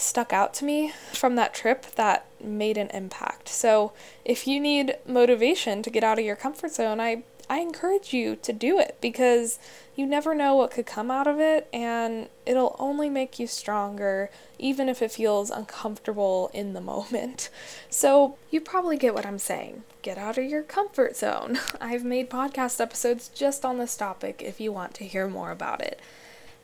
stuck 0.00 0.32
out 0.32 0.54
to 0.54 0.64
me 0.64 0.92
from 1.12 1.34
that 1.36 1.54
trip 1.54 1.86
that 1.96 2.26
made 2.42 2.76
an 2.76 2.88
impact. 2.90 3.48
So, 3.48 3.92
if 4.24 4.46
you 4.46 4.60
need 4.60 4.96
motivation 5.06 5.82
to 5.82 5.90
get 5.90 6.04
out 6.04 6.18
of 6.18 6.24
your 6.24 6.36
comfort 6.36 6.72
zone, 6.72 7.00
I 7.00 7.22
I 7.50 7.58
encourage 7.58 8.12
you 8.12 8.36
to 8.36 8.52
do 8.52 8.78
it 8.78 8.96
because 9.00 9.58
you 9.96 10.06
never 10.06 10.36
know 10.36 10.54
what 10.54 10.70
could 10.70 10.86
come 10.86 11.10
out 11.10 11.26
of 11.26 11.40
it 11.40 11.68
and 11.72 12.28
it'll 12.46 12.76
only 12.78 13.10
make 13.10 13.40
you 13.40 13.48
stronger 13.48 14.30
even 14.56 14.88
if 14.88 15.02
it 15.02 15.10
feels 15.10 15.50
uncomfortable 15.50 16.52
in 16.54 16.74
the 16.74 16.80
moment. 16.80 17.50
So, 17.92 18.36
you 18.52 18.60
probably 18.60 18.96
get 18.96 19.14
what 19.14 19.26
I'm 19.26 19.40
saying. 19.40 19.82
Get 20.02 20.16
out 20.16 20.38
of 20.38 20.44
your 20.44 20.62
comfort 20.62 21.16
zone. 21.16 21.58
I've 21.80 22.04
made 22.04 22.30
podcast 22.30 22.80
episodes 22.80 23.26
just 23.26 23.64
on 23.64 23.78
this 23.78 23.96
topic 23.96 24.42
if 24.44 24.60
you 24.60 24.70
want 24.70 24.94
to 24.94 25.04
hear 25.04 25.26
more 25.26 25.50
about 25.50 25.80
it. 25.80 25.98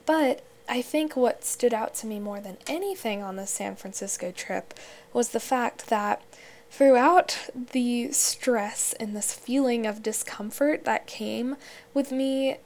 But 0.06 0.44
I 0.68 0.82
think 0.82 1.16
what 1.16 1.44
stood 1.44 1.72
out 1.72 1.94
to 1.96 2.06
me 2.06 2.18
more 2.18 2.40
than 2.40 2.56
anything 2.66 3.22
on 3.22 3.36
the 3.36 3.46
San 3.46 3.76
Francisco 3.76 4.32
trip 4.32 4.74
was 5.12 5.28
the 5.28 5.40
fact 5.40 5.88
that 5.88 6.22
throughout 6.70 7.48
the 7.72 8.10
stress 8.12 8.92
and 8.94 9.14
this 9.14 9.32
feeling 9.32 9.86
of 9.86 10.02
discomfort 10.02 10.84
that 10.84 11.06
came 11.06 11.56
with 11.94 12.10
me 12.10 12.58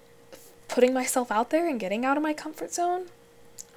putting 0.68 0.94
myself 0.94 1.30
out 1.30 1.50
there 1.50 1.68
and 1.68 1.80
getting 1.80 2.04
out 2.04 2.16
of 2.16 2.22
my 2.22 2.32
comfort 2.32 2.72
zone, 2.72 3.06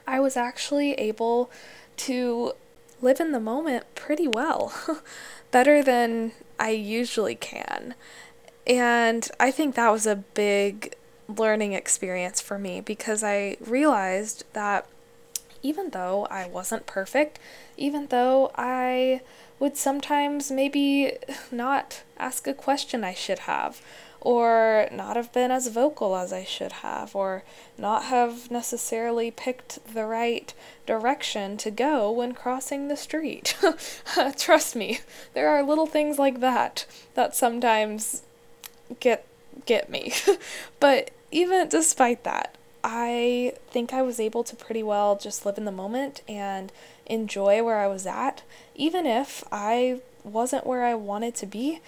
I 0.08 0.20
was 0.20 0.38
actually 0.38 0.94
able 0.94 1.50
to 1.98 2.54
live 3.02 3.20
in 3.20 3.32
the 3.32 3.40
moment 3.40 3.86
pretty 3.96 4.28
well, 4.28 4.74
better 5.52 5.84
than 5.84 6.32
I 6.60 6.70
usually 6.70 7.36
can. 7.36 7.96
And 8.66 9.30
I 9.40 9.52
think 9.52 9.76
that 9.76 9.92
was 9.92 10.08
a 10.08 10.16
big 10.16 10.96
learning 11.28 11.74
experience 11.74 12.42
for 12.42 12.58
me 12.58 12.82
because 12.82 13.24
I 13.24 13.58
realized 13.60 14.44
that 14.54 14.88
even 15.62 15.92
though 15.92 16.28
I 16.30 16.48
wasn't 16.48 16.86
perfect, 16.86 17.40
even 17.78 18.08
though 18.08 18.52
I 18.56 19.22
would 19.60 19.78
sometimes 19.78 20.52
maybe 20.52 21.14
not 21.52 22.04
ask 22.18 22.48
a 22.48 22.54
question 22.54 23.04
I 23.04 23.14
should 23.14 23.40
have, 23.40 23.82
or 24.20 24.88
not 24.92 25.16
have 25.16 25.34
been 25.34 25.52
as 25.52 25.68
vocal 25.68 26.16
as 26.16 26.32
I 26.32 26.44
should 26.44 26.72
have, 26.72 27.16
or 27.16 27.44
not 27.78 28.06
have 28.06 28.52
necessarily 28.52 29.32
picked 29.32 29.80
the 29.94 30.06
right 30.06 30.54
direction 30.86 31.58
to 31.58 31.72
go 31.72 32.12
when 32.12 32.34
crossing 32.34 32.88
the 32.88 32.98
street. 32.98 33.58
Trust 34.38 34.76
me, 34.76 35.00
there 35.34 35.50
are 35.50 35.64
little 35.64 35.88
things 35.88 36.20
like 36.20 36.40
that 36.40 36.86
that 37.16 37.36
sometimes 37.36 38.24
get 39.00 39.26
get 39.66 39.90
me. 39.90 40.14
but 40.80 41.12
even 41.32 41.68
despite 41.70 42.24
that, 42.24 42.56
I 42.84 43.54
think 43.70 43.94
I 43.94 44.02
was 44.02 44.20
able 44.20 44.44
to 44.44 44.56
pretty 44.56 44.84
well 44.84 45.18
just 45.18 45.46
live 45.46 45.58
in 45.58 45.66
the 45.66 45.72
moment 45.72 46.22
and 46.28 46.72
enjoy 47.06 47.64
where 47.64 47.80
I 47.80 47.88
was 47.88 48.06
at, 48.06 48.44
even 48.76 49.06
if 49.06 49.44
I 49.52 50.02
wasn't 50.24 50.66
where 50.66 50.84
I 50.84 50.96
wanted 50.96 51.36
to 51.36 51.46
be 51.46 51.82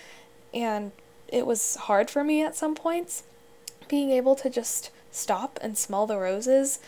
and 0.53 0.91
it 1.27 1.45
was 1.45 1.75
hard 1.75 2.09
for 2.09 2.23
me 2.23 2.41
at 2.41 2.55
some 2.55 2.75
points. 2.75 3.23
Being 3.87 4.11
able 4.11 4.35
to 4.35 4.49
just 4.49 4.89
stop 5.11 5.59
and 5.61 5.77
smell 5.77 6.07
the 6.07 6.17
roses 6.17 6.79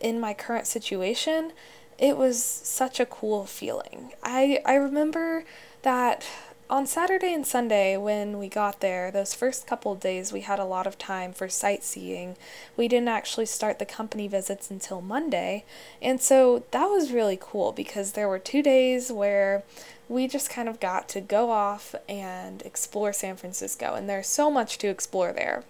in 0.00 0.18
my 0.18 0.32
current 0.32 0.66
situation, 0.66 1.52
it 1.98 2.16
was 2.16 2.42
such 2.42 2.98
a 2.98 3.06
cool 3.06 3.44
feeling. 3.44 4.12
I, 4.22 4.60
I 4.64 4.74
remember 4.74 5.44
that 5.82 6.26
on 6.70 6.86
Saturday 6.86 7.32
and 7.32 7.46
Sunday, 7.46 7.96
when 7.96 8.38
we 8.38 8.48
got 8.48 8.80
there, 8.80 9.10
those 9.10 9.32
first 9.32 9.66
couple 9.66 9.94
days, 9.94 10.32
we 10.32 10.42
had 10.42 10.58
a 10.58 10.64
lot 10.64 10.86
of 10.86 10.98
time 10.98 11.32
for 11.32 11.48
sightseeing. 11.48 12.36
We 12.76 12.88
didn't 12.88 13.08
actually 13.08 13.46
start 13.46 13.78
the 13.78 13.86
company 13.86 14.28
visits 14.28 14.70
until 14.70 15.00
Monday. 15.00 15.64
And 16.02 16.20
so 16.20 16.64
that 16.72 16.86
was 16.86 17.10
really 17.10 17.38
cool 17.40 17.72
because 17.72 18.12
there 18.12 18.28
were 18.28 18.38
two 18.38 18.62
days 18.62 19.10
where 19.10 19.62
we 20.10 20.28
just 20.28 20.50
kind 20.50 20.68
of 20.68 20.78
got 20.78 21.08
to 21.10 21.22
go 21.22 21.50
off 21.50 21.94
and 22.06 22.60
explore 22.62 23.14
San 23.14 23.36
Francisco. 23.36 23.94
And 23.94 24.08
there's 24.08 24.26
so 24.26 24.50
much 24.50 24.76
to 24.78 24.88
explore 24.88 25.32
there. 25.32 25.64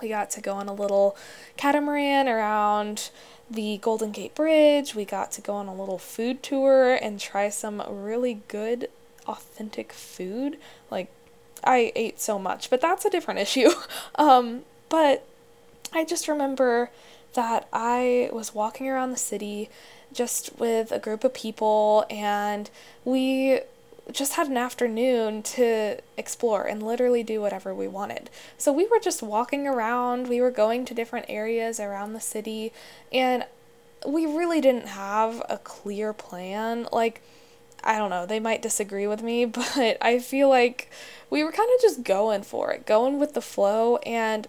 We 0.00 0.08
got 0.08 0.30
to 0.30 0.40
go 0.40 0.54
on 0.54 0.68
a 0.68 0.74
little 0.74 1.16
catamaran 1.56 2.28
around 2.28 3.10
the 3.50 3.78
Golden 3.78 4.12
Gate 4.12 4.36
Bridge. 4.36 4.94
We 4.94 5.04
got 5.04 5.32
to 5.32 5.40
go 5.40 5.54
on 5.54 5.66
a 5.66 5.74
little 5.74 5.98
food 5.98 6.44
tour 6.44 6.94
and 6.94 7.18
try 7.18 7.48
some 7.48 7.82
really 7.88 8.42
good 8.46 8.88
authentic 9.28 9.92
food. 9.92 10.58
Like, 10.90 11.12
I 11.62 11.92
ate 11.94 12.20
so 12.20 12.38
much, 12.38 12.70
but 12.70 12.80
that's 12.80 13.04
a 13.04 13.10
different 13.10 13.40
issue. 13.40 13.70
um, 14.16 14.62
but 14.88 15.24
I 15.92 16.04
just 16.04 16.28
remember 16.28 16.90
that 17.34 17.68
I 17.72 18.30
was 18.32 18.54
walking 18.54 18.88
around 18.88 19.10
the 19.10 19.18
city 19.18 19.68
just 20.12 20.58
with 20.58 20.90
a 20.90 20.98
group 20.98 21.22
of 21.24 21.34
people, 21.34 22.06
and 22.10 22.70
we 23.04 23.60
just 24.10 24.34
had 24.34 24.48
an 24.48 24.56
afternoon 24.56 25.42
to 25.42 25.98
explore 26.16 26.62
and 26.64 26.82
literally 26.82 27.22
do 27.22 27.40
whatever 27.40 27.74
we 27.74 27.86
wanted. 27.86 28.30
So 28.56 28.72
we 28.72 28.86
were 28.86 28.98
just 28.98 29.22
walking 29.22 29.66
around, 29.66 30.28
we 30.28 30.40
were 30.40 30.50
going 30.50 30.86
to 30.86 30.94
different 30.94 31.26
areas 31.28 31.78
around 31.78 32.14
the 32.14 32.20
city, 32.20 32.72
and 33.12 33.44
we 34.06 34.24
really 34.24 34.60
didn't 34.60 34.88
have 34.88 35.42
a 35.48 35.58
clear 35.58 36.12
plan. 36.12 36.86
Like, 36.90 37.20
I 37.84 37.98
don't 37.98 38.10
know, 38.10 38.26
they 38.26 38.40
might 38.40 38.62
disagree 38.62 39.06
with 39.06 39.22
me, 39.22 39.44
but 39.44 39.98
I 40.00 40.18
feel 40.18 40.48
like 40.48 40.90
we 41.30 41.44
were 41.44 41.52
kind 41.52 41.70
of 41.74 41.80
just 41.80 42.02
going 42.02 42.42
for 42.42 42.72
it, 42.72 42.86
going 42.86 43.18
with 43.18 43.34
the 43.34 43.40
flow, 43.40 43.96
and 43.98 44.46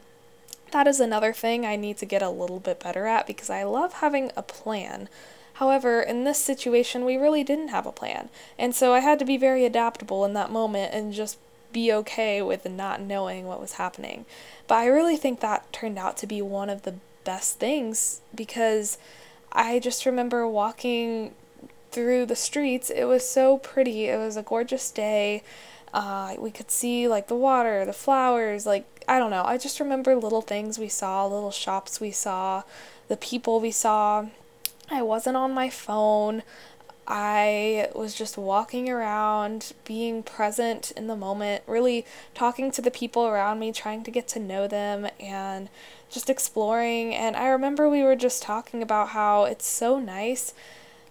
that 0.71 0.88
is 0.88 1.00
another 1.00 1.33
thing 1.33 1.65
I 1.65 1.75
need 1.75 1.98
to 1.98 2.05
get 2.05 2.21
a 2.21 2.29
little 2.29 2.59
bit 2.59 2.79
better 2.79 3.05
at 3.05 3.27
because 3.27 3.50
I 3.50 3.63
love 3.63 3.93
having 3.93 4.31
a 4.36 4.43
plan. 4.43 5.09
However, 5.53 6.01
in 6.01 6.24
this 6.24 6.38
situation, 6.38 7.03
we 7.03 7.17
really 7.17 7.43
didn't 7.43 7.69
have 7.69 7.86
a 7.86 7.91
plan, 7.91 8.29
and 8.57 8.74
so 8.74 8.93
I 8.93 9.00
had 9.00 9.19
to 9.19 9.25
be 9.25 9.38
very 9.38 9.65
adaptable 9.65 10.24
in 10.25 10.33
that 10.33 10.51
moment 10.51 10.93
and 10.93 11.13
just 11.13 11.38
be 11.71 11.91
okay 11.93 12.41
with 12.41 12.67
not 12.69 13.01
knowing 13.01 13.45
what 13.45 13.62
was 13.62 13.74
happening. 13.74 14.25
But 14.67 14.75
I 14.75 14.88
really 14.88 15.17
think 15.17 15.39
that 15.39 15.71
turned 15.71 15.98
out 15.98 16.17
to 16.17 16.27
be 16.27 16.41
one 16.41 16.69
of 16.69 16.83
the 16.83 16.95
best 17.24 17.59
things 17.59 18.21
because 18.33 18.98
I 19.51 19.79
just 19.79 20.05
remember 20.05 20.48
walking 20.48 21.33
through 21.91 22.25
the 22.25 22.36
streets. 22.36 22.89
It 22.89 23.05
was 23.05 23.27
so 23.27 23.58
pretty. 23.58 24.05
It 24.05 24.17
was 24.17 24.38
a 24.38 24.43
gorgeous 24.43 24.91
day. 24.91 25.43
Uh, 25.93 26.36
we 26.38 26.51
could 26.51 26.69
see 26.69 27.08
like 27.08 27.27
the 27.27 27.36
water, 27.36 27.86
the 27.86 27.93
flowers, 27.93 28.65
like 28.65 28.86
I 29.08 29.17
don't 29.17 29.31
know. 29.31 29.43
I 29.43 29.58
just 29.58 29.79
remember 29.79 30.15
little 30.15 30.41
things 30.41 30.77
we 30.77 30.89
saw, 30.89 31.25
little 31.25 31.51
shops 31.51 32.00
we 32.00 32.12
saw, 32.12 32.63
the 33.08 33.17
people 33.17 33.60
we 33.60 33.72
saw. 33.72 34.27
I 34.91 35.01
wasn't 35.01 35.38
on 35.38 35.51
my 35.51 35.69
phone. 35.69 36.43
I 37.08 37.89
was 37.96 38.13
just 38.13 38.38
walking 38.38 38.88
around, 38.88 39.74
being 39.84 40.22
present 40.22 40.91
in 40.91 41.08
the 41.08 41.15
moment, 41.15 41.63
really 41.65 42.05
talking 42.36 42.69
to 42.69 42.84
the 42.84 42.91
people 42.91 43.25
around 43.25 43.58
me, 43.58 43.72
trying 43.72 44.03
to 44.03 44.12
get 44.12 44.27
to 44.29 44.39
know 44.39 44.67
them, 44.67 45.08
and 45.19 45.69
just 46.12 46.29
exploring. 46.29 47.15
And 47.15 47.36
I 47.36 47.48
remember 47.48 47.89
we 47.89 48.03
were 48.03 48.15
just 48.15 48.43
talking 48.43 48.84
about 48.84 49.10
how 49.10 49.46
it's 49.46 49.65
so 49.65 50.00
nice 50.00 50.53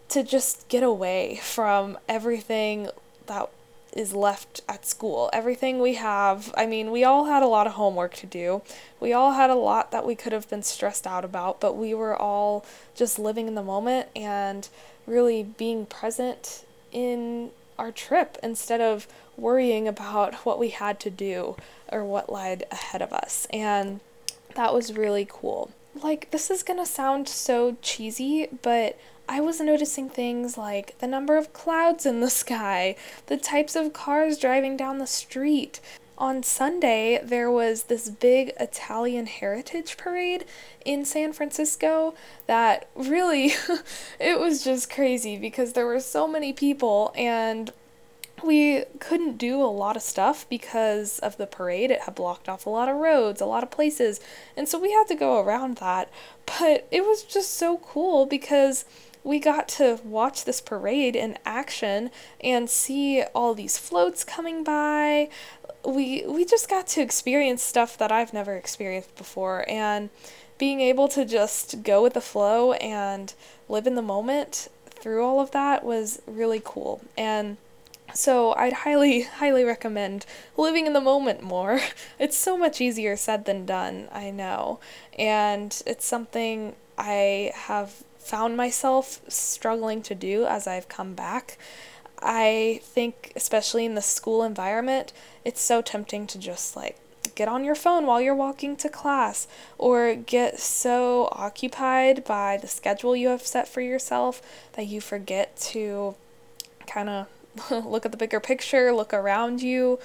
to 0.08 0.22
just 0.22 0.68
get 0.68 0.82
away 0.82 1.40
from 1.42 1.98
everything 2.08 2.88
that 3.26 3.48
is 3.92 4.14
left 4.14 4.60
at 4.68 4.86
school. 4.86 5.30
Everything 5.32 5.80
we 5.80 5.94
have, 5.94 6.52
I 6.56 6.66
mean, 6.66 6.90
we 6.90 7.04
all 7.04 7.24
had 7.26 7.42
a 7.42 7.46
lot 7.46 7.66
of 7.66 7.74
homework 7.74 8.14
to 8.14 8.26
do. 8.26 8.62
We 9.00 9.12
all 9.12 9.32
had 9.32 9.50
a 9.50 9.54
lot 9.54 9.90
that 9.92 10.06
we 10.06 10.14
could 10.14 10.32
have 10.32 10.48
been 10.48 10.62
stressed 10.62 11.06
out 11.06 11.24
about, 11.24 11.60
but 11.60 11.76
we 11.76 11.94
were 11.94 12.16
all 12.16 12.64
just 12.94 13.18
living 13.18 13.48
in 13.48 13.54
the 13.54 13.62
moment 13.62 14.08
and 14.14 14.68
really 15.06 15.42
being 15.42 15.86
present 15.86 16.64
in 16.92 17.50
our 17.78 17.90
trip 17.90 18.36
instead 18.42 18.80
of 18.80 19.06
worrying 19.36 19.88
about 19.88 20.34
what 20.46 20.58
we 20.58 20.70
had 20.70 21.00
to 21.00 21.10
do 21.10 21.56
or 21.90 22.04
what 22.04 22.30
lied 22.30 22.64
ahead 22.70 23.00
of 23.00 23.12
us. 23.12 23.46
And 23.50 24.00
that 24.54 24.74
was 24.74 24.96
really 24.96 25.26
cool. 25.28 25.70
Like, 26.02 26.30
this 26.30 26.50
is 26.50 26.62
gonna 26.62 26.86
sound 26.86 27.28
so 27.28 27.76
cheesy, 27.80 28.48
but 28.62 28.98
I 29.28 29.40
was 29.40 29.60
noticing 29.60 30.08
things 30.08 30.56
like 30.56 30.98
the 30.98 31.06
number 31.06 31.36
of 31.36 31.52
clouds 31.52 32.06
in 32.06 32.20
the 32.20 32.30
sky, 32.44 32.96
the 33.26 33.36
types 33.36 33.76
of 33.76 33.92
cars 33.92 34.38
driving 34.38 34.76
down 34.76 34.98
the 34.98 35.06
street. 35.06 35.80
On 36.16 36.42
Sunday, 36.42 37.20
there 37.22 37.48
was 37.48 37.84
this 37.84 38.08
big 38.08 38.52
Italian 38.58 39.26
heritage 39.26 39.96
parade 39.96 40.44
in 40.84 41.04
San 41.04 41.32
Francisco 41.32 42.14
that 42.48 42.88
really, 42.96 43.52
it 44.18 44.40
was 44.40 44.64
just 44.64 44.90
crazy 44.90 45.36
because 45.36 45.74
there 45.74 45.86
were 45.86 46.00
so 46.00 46.26
many 46.26 46.52
people 46.52 47.12
and 47.16 47.70
we 48.42 48.84
couldn't 48.98 49.38
do 49.38 49.62
a 49.62 49.66
lot 49.66 49.96
of 49.96 50.02
stuff 50.02 50.48
because 50.48 51.18
of 51.20 51.36
the 51.36 51.46
parade. 51.46 51.90
It 51.90 52.02
had 52.02 52.14
blocked 52.14 52.48
off 52.48 52.66
a 52.66 52.70
lot 52.70 52.88
of 52.88 52.96
roads, 52.96 53.40
a 53.40 53.46
lot 53.46 53.62
of 53.62 53.70
places, 53.70 54.20
and 54.56 54.68
so 54.68 54.78
we 54.78 54.92
had 54.92 55.06
to 55.08 55.14
go 55.14 55.40
around 55.40 55.76
that. 55.76 56.10
But 56.46 56.86
it 56.90 57.04
was 57.04 57.22
just 57.22 57.54
so 57.54 57.78
cool 57.78 58.26
because 58.26 58.84
we 59.28 59.38
got 59.38 59.68
to 59.68 60.00
watch 60.04 60.46
this 60.46 60.62
parade 60.62 61.14
in 61.14 61.36
action 61.44 62.10
and 62.40 62.70
see 62.70 63.22
all 63.34 63.52
these 63.52 63.76
floats 63.76 64.24
coming 64.24 64.64
by. 64.64 65.28
We 65.84 66.24
we 66.26 66.46
just 66.46 66.70
got 66.70 66.86
to 66.88 67.02
experience 67.02 67.62
stuff 67.62 67.98
that 67.98 68.10
I've 68.10 68.32
never 68.32 68.56
experienced 68.56 69.14
before 69.16 69.66
and 69.68 70.08
being 70.56 70.80
able 70.80 71.08
to 71.08 71.26
just 71.26 71.82
go 71.82 72.02
with 72.02 72.14
the 72.14 72.22
flow 72.22 72.72
and 72.72 73.34
live 73.68 73.86
in 73.86 73.96
the 73.96 74.02
moment 74.02 74.68
through 74.86 75.22
all 75.22 75.40
of 75.40 75.50
that 75.50 75.84
was 75.84 76.22
really 76.26 76.62
cool. 76.64 77.02
And 77.16 77.58
so 78.14 78.54
I'd 78.54 78.72
highly, 78.72 79.22
highly 79.42 79.62
recommend 79.62 80.24
living 80.56 80.86
in 80.86 80.94
the 80.94 81.02
moment 81.02 81.42
more. 81.42 81.80
It's 82.18 82.36
so 82.36 82.56
much 82.56 82.80
easier 82.80 83.14
said 83.14 83.44
than 83.44 83.66
done, 83.66 84.08
I 84.10 84.30
know. 84.30 84.80
And 85.18 85.80
it's 85.86 86.06
something 86.06 86.74
I 86.96 87.52
have 87.54 88.02
found 88.18 88.56
myself 88.56 89.20
struggling 89.28 90.02
to 90.02 90.14
do 90.14 90.44
as 90.44 90.66
I've 90.66 90.88
come 90.88 91.14
back. 91.14 91.58
I 92.20 92.80
think, 92.82 93.32
especially 93.36 93.84
in 93.84 93.94
the 93.94 94.02
school 94.02 94.42
environment, 94.42 95.12
it's 95.44 95.60
so 95.60 95.82
tempting 95.82 96.26
to 96.28 96.38
just 96.38 96.76
like 96.76 96.96
get 97.34 97.48
on 97.48 97.64
your 97.64 97.74
phone 97.74 98.04
while 98.04 98.20
you're 98.20 98.34
walking 98.34 98.76
to 98.76 98.88
class 98.88 99.46
or 99.78 100.14
get 100.14 100.58
so 100.58 101.28
occupied 101.32 102.24
by 102.24 102.56
the 102.56 102.66
schedule 102.66 103.14
you 103.14 103.28
have 103.28 103.46
set 103.46 103.68
for 103.68 103.80
yourself 103.80 104.42
that 104.72 104.86
you 104.86 105.00
forget 105.00 105.56
to 105.56 106.16
kind 106.88 107.08
of 107.08 107.28
look 107.70 108.04
at 108.04 108.10
the 108.10 108.18
bigger 108.18 108.40
picture, 108.40 108.92
look 108.92 109.14
around 109.14 109.62
you. 109.62 109.98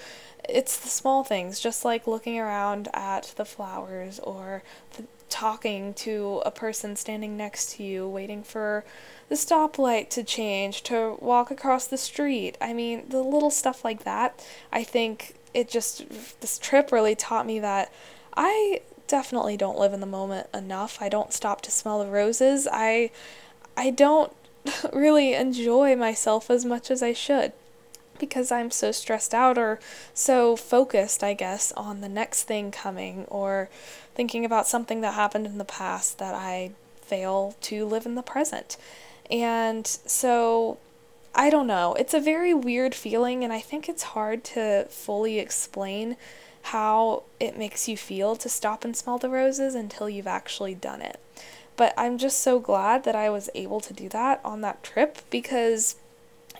It's 0.47 0.77
the 0.77 0.89
small 0.89 1.23
things, 1.23 1.59
just 1.59 1.85
like 1.85 2.05
looking 2.05 2.39
around 2.39 2.89
at 2.93 3.33
the 3.37 3.45
flowers 3.45 4.19
or 4.19 4.61
the, 4.97 5.05
talking 5.33 5.95
to 5.95 6.43
a 6.45 6.51
person 6.51 6.95
standing 6.95 7.35
next 7.35 7.71
to 7.71 7.83
you, 7.83 8.07
waiting 8.07 8.43
for 8.43 8.85
the 9.29 9.35
stoplight 9.35 10.09
to 10.11 10.23
change, 10.23 10.83
to 10.83 11.17
walk 11.19 11.49
across 11.49 11.87
the 11.87 11.97
street. 11.97 12.55
I 12.61 12.71
mean, 12.71 13.05
the 13.09 13.23
little 13.23 13.49
stuff 13.49 13.83
like 13.83 14.03
that. 14.03 14.45
I 14.71 14.83
think 14.83 15.33
it 15.51 15.69
just, 15.69 16.07
this 16.39 16.59
trip 16.59 16.91
really 16.91 17.15
taught 17.15 17.47
me 17.47 17.57
that 17.59 17.91
I 18.37 18.81
definitely 19.07 19.57
don't 19.57 19.79
live 19.79 19.91
in 19.91 20.01
the 20.01 20.05
moment 20.05 20.49
enough. 20.53 20.99
I 21.01 21.09
don't 21.09 21.33
stop 21.33 21.61
to 21.61 21.71
smell 21.71 21.97
the 21.97 22.11
roses. 22.11 22.67
I, 22.71 23.09
I 23.75 23.89
don't 23.89 24.31
really 24.93 25.33
enjoy 25.33 25.95
myself 25.95 26.51
as 26.51 26.63
much 26.63 26.91
as 26.91 27.01
I 27.01 27.13
should 27.13 27.53
because 28.25 28.53
I'm 28.53 28.71
so 28.71 28.93
stressed 28.93 29.33
out 29.33 29.57
or 29.57 29.81
so 30.13 30.55
focused, 30.55 31.25
I 31.25 31.33
guess, 31.33 31.73
on 31.73 31.99
the 31.99 32.07
next 32.07 32.43
thing 32.43 32.71
coming 32.71 33.25
or 33.25 33.69
thinking 34.15 34.45
about 34.45 34.65
something 34.65 35.01
that 35.01 35.15
happened 35.15 35.45
in 35.45 35.57
the 35.57 35.65
past 35.65 36.19
that 36.19 36.33
I 36.33 36.71
fail 37.01 37.55
to 37.61 37.85
live 37.85 38.05
in 38.05 38.15
the 38.15 38.21
present. 38.21 38.77
And 39.29 39.85
so 39.85 40.77
I 41.35 41.49
don't 41.49 41.67
know. 41.67 41.95
It's 41.95 42.13
a 42.13 42.21
very 42.21 42.53
weird 42.53 42.95
feeling, 42.95 43.43
and 43.43 43.51
I 43.51 43.59
think 43.59 43.89
it's 43.89 44.03
hard 44.03 44.45
to 44.55 44.85
fully 44.85 45.37
explain 45.37 46.15
how 46.67 47.23
it 47.41 47.57
makes 47.57 47.89
you 47.89 47.97
feel 47.97 48.37
to 48.37 48.47
stop 48.47 48.85
and 48.85 48.95
smell 48.95 49.17
the 49.17 49.29
roses 49.29 49.75
until 49.75 50.09
you've 50.09 50.27
actually 50.27 50.75
done 50.75 51.01
it. 51.01 51.19
But 51.75 51.93
I'm 51.97 52.17
just 52.17 52.39
so 52.39 52.59
glad 52.59 53.03
that 53.03 53.15
I 53.15 53.29
was 53.29 53.49
able 53.53 53.81
to 53.81 53.93
do 53.93 54.07
that 54.09 54.39
on 54.45 54.61
that 54.61 54.81
trip 54.81 55.17
because 55.29 55.97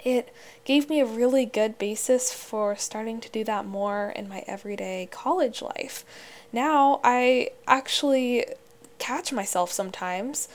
it 0.03 0.33
gave 0.65 0.89
me 0.89 0.99
a 0.99 1.05
really 1.05 1.45
good 1.45 1.77
basis 1.77 2.33
for 2.33 2.75
starting 2.75 3.19
to 3.21 3.29
do 3.29 3.43
that 3.45 3.65
more 3.65 4.09
in 4.15 4.29
my 4.29 4.43
everyday 4.47 5.07
college 5.11 5.61
life. 5.61 6.05
Now 6.51 6.99
I 7.03 7.51
actually 7.67 8.45
catch 8.99 9.33
myself 9.33 9.71
sometimes 9.71 10.47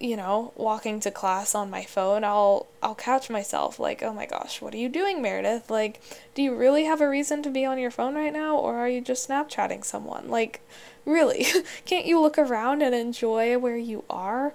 you 0.00 0.16
know, 0.16 0.50
walking 0.56 0.98
to 0.98 1.10
class 1.10 1.54
on 1.54 1.68
my 1.68 1.84
phone, 1.84 2.24
I'll 2.24 2.66
I'll 2.82 2.94
catch 2.94 3.28
myself 3.28 3.78
like, 3.78 4.02
"Oh 4.02 4.14
my 4.14 4.24
gosh, 4.24 4.62
what 4.62 4.72
are 4.72 4.78
you 4.78 4.88
doing, 4.88 5.20
Meredith? 5.20 5.70
Like, 5.70 6.00
do 6.34 6.42
you 6.42 6.54
really 6.54 6.84
have 6.84 7.02
a 7.02 7.08
reason 7.08 7.42
to 7.42 7.50
be 7.50 7.66
on 7.66 7.78
your 7.78 7.90
phone 7.90 8.14
right 8.14 8.32
now 8.32 8.56
or 8.56 8.76
are 8.76 8.88
you 8.88 9.02
just 9.02 9.28
Snapchatting 9.28 9.84
someone?" 9.84 10.28
Like, 10.28 10.62
really, 11.04 11.46
can't 11.84 12.06
you 12.06 12.18
look 12.18 12.38
around 12.38 12.82
and 12.82 12.94
enjoy 12.94 13.58
where 13.58 13.76
you 13.76 14.04
are? 14.08 14.54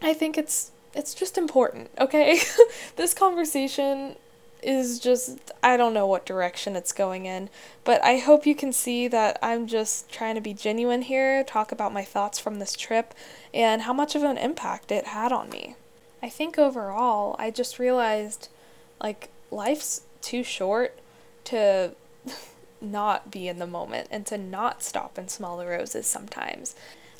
I 0.00 0.12
think 0.14 0.38
it's 0.38 0.70
it's 0.96 1.14
just 1.14 1.36
important, 1.36 1.90
okay? 2.00 2.40
this 2.96 3.14
conversation 3.14 4.16
is 4.62 4.98
just 4.98 5.38
I 5.62 5.76
don't 5.76 5.94
know 5.94 6.06
what 6.06 6.26
direction 6.26 6.74
it's 6.74 6.92
going 6.92 7.26
in, 7.26 7.50
but 7.84 8.02
I 8.02 8.16
hope 8.18 8.46
you 8.46 8.54
can 8.54 8.72
see 8.72 9.06
that 9.08 9.38
I'm 9.42 9.66
just 9.66 10.10
trying 10.10 10.34
to 10.34 10.40
be 10.40 10.54
genuine 10.54 11.02
here, 11.02 11.44
talk 11.44 11.70
about 11.70 11.92
my 11.92 12.02
thoughts 12.02 12.38
from 12.38 12.58
this 12.58 12.74
trip 12.74 13.14
and 13.52 13.82
how 13.82 13.92
much 13.92 14.14
of 14.14 14.22
an 14.22 14.38
impact 14.38 14.90
it 14.90 15.08
had 15.08 15.30
on 15.30 15.50
me. 15.50 15.76
I 16.22 16.30
think 16.30 16.58
overall, 16.58 17.36
I 17.38 17.50
just 17.50 17.78
realized 17.78 18.48
like 19.00 19.28
life's 19.50 20.02
too 20.22 20.42
short 20.42 20.98
to 21.44 21.94
not 22.80 23.30
be 23.30 23.48
in 23.48 23.58
the 23.58 23.66
moment 23.66 24.08
and 24.10 24.26
to 24.26 24.38
not 24.38 24.82
stop 24.82 25.18
and 25.18 25.30
smell 25.30 25.58
the 25.58 25.66
roses 25.66 26.06
sometimes. 26.06 26.74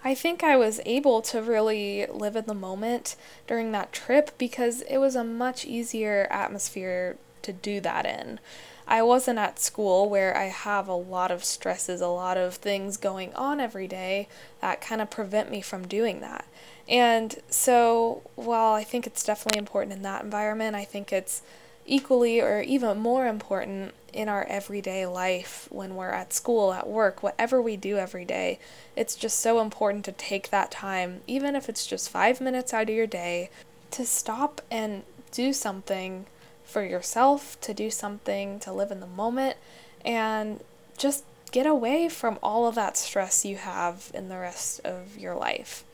I 0.07 0.15
think 0.15 0.45
I 0.45 0.57
was 0.57 0.81
able 0.87 1.21
to 1.23 1.43
really 1.43 2.07
live 2.07 2.37
in 2.37 2.47
the 2.47 2.55
moment 2.55 3.17
during 3.49 3.73
that 3.73 3.93
trip 3.93 4.31
because 4.39 4.83
it 4.83 4.99
was 4.99 5.17
a 5.17 5.25
much 5.25 5.65
easier 5.65 6.29
atmosphere 6.31 7.17
to 7.43 7.53
do 7.53 7.81
that 7.81 8.07
in. 8.07 8.39
I 8.87 9.03
wasn't 9.03 9.41
at 9.41 9.59
school 9.59 10.09
where 10.09 10.37
I 10.37 10.45
have 10.45 10.87
a 10.87 10.95
lot 10.95 11.33
of 11.33 11.43
stresses, 11.43 12.01
a 12.01 12.07
lot 12.07 12.37
of 12.37 12.55
things 12.55 12.97
going 12.97 13.35
on 13.35 13.59
every 13.59 13.89
day 13.89 14.29
that 14.61 14.81
kind 14.81 15.01
of 15.01 15.11
prevent 15.11 15.51
me 15.51 15.61
from 15.61 15.89
doing 15.89 16.21
that. 16.21 16.45
And 16.89 17.35
so, 17.51 18.23
while 18.37 18.75
I 18.75 18.85
think 18.85 19.09
it's 19.09 19.25
definitely 19.25 19.59
important 19.59 19.93
in 19.93 20.03
that 20.03 20.23
environment, 20.23 20.77
I 20.77 20.85
think 20.85 21.13
it's 21.13 21.43
equally 21.85 22.41
or 22.41 22.61
even 22.61 22.99
more 22.99 23.27
important 23.27 23.93
in 24.17 24.29
our 24.29 24.45
everyday 24.45 25.07
life 25.07 25.69
when 25.71 25.95
we're 25.95 26.11
at 26.11 26.33
school, 26.33 26.73
at 26.73 26.89
work, 26.89 27.23
whatever 27.23 27.61
we 27.61 27.77
do 27.77 27.99
every 27.99 28.25
day. 28.25 28.59
It's 28.97 29.15
just 29.15 29.39
so 29.41 29.61
important 29.61 30.05
to 30.07 30.13
take 30.13 30.51
that 30.51 30.71
time, 30.71 31.21
even 31.27 31.55
if 31.55 31.69
it's 31.69 31.87
just 31.87 32.09
five 32.09 32.41
minutes 32.41 32.73
out 32.73 32.89
of 32.89 32.97
your 32.97 33.07
day, 33.07 33.51
to 33.91 34.07
stop 34.07 34.63
and 34.71 35.03
do 35.31 35.53
something 35.53 36.27
for 36.65 36.83
yourself, 36.83 37.61
to 37.61 37.75
do 37.75 37.91
something 37.91 38.59
to 38.61 38.73
live 38.73 38.91
in 38.91 39.01
the 39.01 39.07
moment, 39.07 39.57
and 40.05 40.61
just 40.97 41.25
get 41.53 41.67
away 41.67 42.09
from 42.09 42.39
all 42.43 42.67
of 42.67 42.75
that 42.75 42.97
stress 42.97 43.45
you 43.45 43.57
have 43.57 44.11
in 44.15 44.29
the 44.29 44.39
rest 44.39 44.81
of 44.85 45.19
your 45.19 45.35
life. 45.35 45.85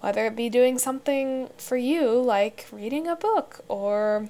Whether 0.00 0.26
it 0.26 0.36
be 0.36 0.50
doing 0.50 0.78
something 0.78 1.48
for 1.56 1.76
you, 1.76 2.20
like 2.20 2.66
reading 2.70 3.08
a 3.08 3.16
book 3.16 3.60
or 3.66 4.28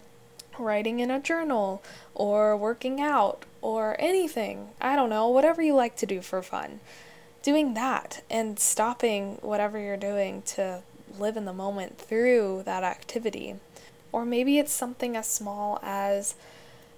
writing 0.58 1.00
in 1.00 1.10
a 1.10 1.20
journal 1.20 1.82
or 2.14 2.56
working 2.56 3.00
out 3.00 3.44
or 3.60 3.96
anything. 3.98 4.68
I 4.80 4.96
don't 4.96 5.10
know, 5.10 5.28
whatever 5.28 5.62
you 5.62 5.74
like 5.74 5.96
to 5.96 6.06
do 6.06 6.20
for 6.20 6.42
fun. 6.42 6.80
Doing 7.42 7.74
that 7.74 8.22
and 8.30 8.58
stopping 8.58 9.38
whatever 9.42 9.78
you're 9.78 9.96
doing 9.96 10.42
to 10.42 10.82
live 11.18 11.36
in 11.36 11.44
the 11.44 11.52
moment 11.52 11.98
through 11.98 12.62
that 12.64 12.82
activity. 12.84 13.56
or 14.12 14.24
maybe 14.24 14.58
it's 14.58 14.72
something 14.72 15.14
as 15.14 15.26
small 15.26 15.78
as 15.82 16.34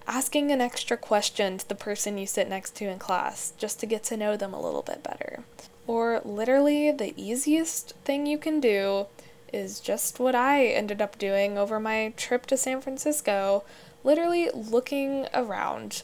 asking 0.07 0.53
an 0.53 0.61
extra 0.61 0.97
question 0.97 1.59
to 1.59 1.69
the 1.69 1.75
person 1.75 2.17
you 2.17 2.27
sit 2.27 2.49
next 2.49 2.77
to 2.77 2.89
in 2.89 2.99
class 2.99 3.53
just 3.59 3.81
to 3.81 3.87
get 3.87 4.05
to 4.05 4.17
know 4.17 4.37
them 4.37 4.55
a 4.55 4.61
little 4.61 4.83
bit 4.83 5.03
better. 5.03 5.43
Or 5.87 6.21
literally, 6.25 6.93
the 6.93 7.15
easiest 7.21 7.95
thing 8.05 8.25
you 8.27 8.39
can 8.39 8.61
do 8.61 9.07
is 9.53 9.81
just 9.81 10.21
what 10.21 10.35
I 10.35 10.67
ended 10.67 11.01
up 11.01 11.19
doing 11.19 11.59
over 11.59 11.81
my 11.81 12.13
trip 12.17 12.47
to 12.47 12.57
San 12.57 12.81
Francisco 12.81 13.65
literally 14.05 14.49
looking 14.55 15.27
around, 15.35 16.03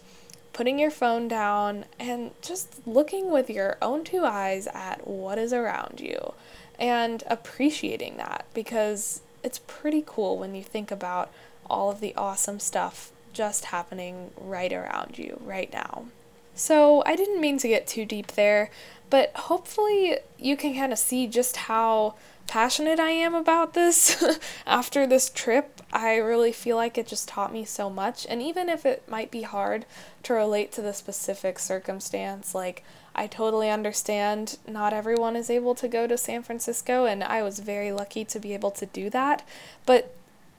putting 0.53 0.79
your 0.79 0.91
phone 0.91 1.29
down, 1.29 1.85
and 1.99 2.31
just 2.43 2.87
looking 2.87 3.31
with 3.31 3.49
your 3.49 3.77
own 3.81 4.05
two 4.05 4.25
eyes 4.25 4.67
at 4.69 5.07
what 5.07 5.39
is 5.39 5.53
around 5.53 6.01
you 6.01 6.35
and 6.79 7.23
appreciating 7.29 8.17
that 8.17 8.45
because 8.53 9.21
it's 9.43 9.61
pretty 9.67 10.03
cool 10.05 10.39
when 10.39 10.55
you 10.55 10.63
think 10.63 10.91
about 10.91 11.33
all 11.71 11.91
of 11.91 12.01
the 12.01 12.15
awesome 12.15 12.59
stuff 12.59 13.13
just 13.33 13.67
happening 13.67 14.31
right 14.37 14.73
around 14.73 15.19
you 15.19 15.41
right 15.45 15.73
now. 15.73 16.07
So, 16.55 17.03
I 17.05 17.17
didn't 17.17 17.41
mean 17.41 17.59
to 17.59 17.69
get 17.69 17.87
too 17.87 18.05
deep 18.05 18.29
there, 18.29 18.71
but 19.11 19.33
hopefully 19.35 20.19
you 20.39 20.57
can 20.57 20.75
kind 20.75 20.93
of 20.93 20.99
see 20.99 21.27
just 21.27 21.57
how 21.57 22.15
passionate 22.47 23.01
I 23.01 23.11
am 23.11 23.35
about 23.35 23.75
this 23.75 24.23
after 24.67 25.07
this 25.07 25.31
trip. 25.31 25.81
I 25.93 26.17
really 26.17 26.53
feel 26.53 26.77
like 26.77 26.99
it 26.99 27.07
just 27.07 27.29
taught 27.29 27.53
me 27.53 27.65
so 27.65 27.89
much. 27.89 28.27
And 28.29 28.43
even 28.43 28.69
if 28.69 28.85
it 28.85 29.09
might 29.09 29.31
be 29.31 29.43
hard 29.43 29.87
to 30.25 30.35
relate 30.35 30.73
to 30.73 30.83
the 30.83 30.93
specific 30.93 31.59
circumstance, 31.59 32.55
like 32.55 32.85
I 33.15 33.27
totally 33.27 33.71
understand 33.71 34.59
not 34.67 34.93
everyone 34.93 35.37
is 35.37 35.51
able 35.51 35.75
to 35.77 35.89
go 35.89 36.07
to 36.07 36.19
San 36.19 36.43
Francisco, 36.43 37.05
and 37.05 37.23
I 37.23 37.43
was 37.43 37.61
very 37.61 37.93
lucky 37.93 38.25
to 38.27 38.41
be 38.41 38.55
able 38.55 38.73
to 38.73 38.87
do 38.87 39.09
that. 39.11 39.47
But 39.87 40.15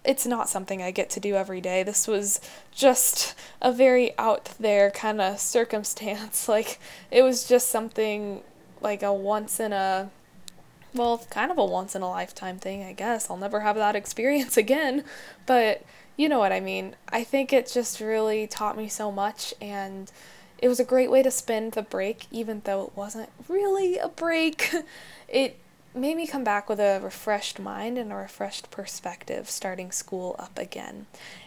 it's 0.05 0.25
not 0.25 0.49
something 0.49 0.81
I 0.81 0.91
get 0.91 1.09
to 1.11 1.19
do 1.19 1.35
every 1.35 1.61
day. 1.61 1.83
This 1.83 2.07
was 2.07 2.39
just 2.71 3.35
a 3.61 3.71
very 3.71 4.17
out 4.17 4.53
there 4.59 4.91
kind 4.91 5.21
of 5.21 5.39
circumstance. 5.39 6.47
Like, 6.55 6.79
it 7.11 7.21
was 7.21 7.47
just 7.47 7.69
something 7.69 8.41
like 8.79 9.03
a 9.03 9.11
once 9.11 9.59
in 9.59 9.73
a 9.73 10.09
well, 10.93 11.25
kind 11.29 11.51
of 11.51 11.57
a 11.57 11.65
once 11.65 11.93
in 11.95 12.01
a 12.01 12.09
lifetime 12.09 12.57
thing, 12.57 12.83
I 12.83 12.93
guess. 12.93 13.29
I'll 13.29 13.37
never 13.37 13.59
have 13.59 13.75
that 13.75 13.95
experience 14.01 14.57
again, 14.57 15.03
but 15.45 15.83
you 16.17 16.29
know 16.29 16.39
what 16.39 16.51
I 16.51 16.59
mean. 16.59 16.95
I 17.09 17.23
think 17.23 17.51
it 17.51 17.69
just 17.71 17.99
really 17.99 18.47
taught 18.47 18.77
me 18.77 18.87
so 18.87 19.11
much 19.11 19.53
and 19.61 20.11
it 20.57 20.69
was 20.69 20.79
a 20.79 20.85
great 20.85 21.11
way 21.11 21.21
to 21.21 21.31
spend 21.31 21.73
the 21.73 21.81
break 21.81 22.27
even 22.31 22.61
though 22.63 22.85
it 22.85 22.91
wasn't 22.95 23.29
really 23.49 23.97
a 23.97 24.07
break. 24.07 24.73
it 25.27 25.59
made 25.95 26.17
me 26.17 26.27
come 26.27 26.43
back 26.43 26.67
with 26.67 26.79
a 26.79 26.99
refreshed 27.01 27.59
mind 27.59 27.97
and 27.97 28.11
a 28.11 28.15
refreshed 28.15 28.69
perspective 28.69 29.49
starting 29.49 29.91
school 29.91 30.35
up 30.37 30.57
again. 30.57 31.05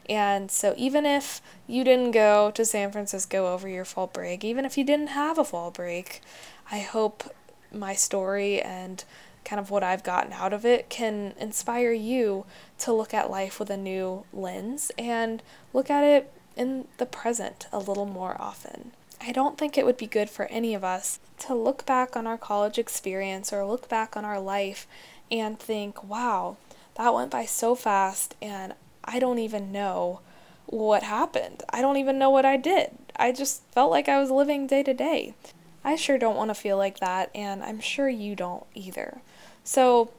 And 0.09 0.51
so, 0.51 0.75
even 0.77 1.05
if 1.05 1.41
you 1.67 1.85
didn't 1.85 2.13
go 2.13 2.51
to 2.53 2.65
San 2.65 2.91
Francisco 2.91 3.53
over 3.53 3.69
your 3.69 3.85
fall 3.85 4.07
break, 4.07 4.45
even 4.45 4.65
if 4.65 4.79
you 4.79 4.85
didn't 4.85 5.09
have 5.09 5.39
a 5.39 5.45
fall 5.45 5.71
break, 5.71 6.23
I 6.71 6.79
hope 6.79 7.35
my 7.73 7.95
story 7.95 8.61
and 8.61 9.05
kind 9.45 9.61
of 9.61 9.71
what 9.71 9.83
I've 9.83 10.03
gotten 10.03 10.33
out 10.33 10.53
of 10.53 10.65
it 10.65 10.89
can 10.89 11.35
inspire 11.39 11.93
you 11.93 12.45
to 12.79 12.93
look 12.93 13.15
at 13.15 13.31
life 13.31 13.59
with 13.59 13.71
a 13.71 13.77
new 13.77 14.25
lens 14.33 14.91
and 14.99 15.43
look 15.73 15.91
at 15.91 16.05
it 16.05 16.33
in 16.57 16.87
the 16.99 17.07
present 17.07 17.67
a 17.73 17.79
little 17.79 18.07
more 18.07 18.37
often. 18.39 18.93
I 19.21 19.33
don't 19.33 19.59
think 19.59 19.77
it 19.77 19.85
would 19.85 19.97
be 19.97 20.07
good 20.07 20.31
for 20.31 20.47
any 20.47 20.75
of 20.75 20.85
us 20.85 21.19
to 21.41 21.55
look 21.55 21.85
back 21.85 22.17
on 22.17 22.27
our 22.27 22.39
college 22.39 22.79
experience 22.79 23.53
or 23.53 23.65
look 23.65 23.89
back 23.89 24.17
on 24.17 24.25
our 24.25 24.41
life 24.41 24.87
and 25.31 25.59
think, 25.59 26.03
wow, 26.05 26.57
that 26.95 27.15
went 27.15 27.31
by 27.31 27.45
so 27.45 27.75
fast 27.75 28.35
and 28.41 28.75
I 29.05 29.19
don't 29.19 29.39
even 29.39 29.73
know 29.73 30.21
what 30.67 31.03
happened. 31.03 31.63
I 31.71 31.81
don't 31.81 31.97
even 31.97 32.19
know 32.19 32.31
what 32.31 32.45
I 32.45 32.57
did. 32.57 32.91
I 33.17 33.33
just 33.33 33.63
felt 33.73 33.91
like 33.91 34.09
I 34.09 34.21
was 34.21 34.31
living 34.31 34.67
day 34.67 34.83
to 34.83 34.95
day. 34.95 35.35
I 35.83 35.97
sure 35.97 36.19
don't 36.19 36.37
want 36.37 36.51
to 36.51 36.55
feel 36.55 36.77
like 36.77 37.01
that, 37.01 37.31
and 37.35 37.63
I'm 37.63 37.81
sure 37.81 38.09
you 38.09 38.37
don't 38.37 38.67
either. 38.75 39.23
So 39.65 40.11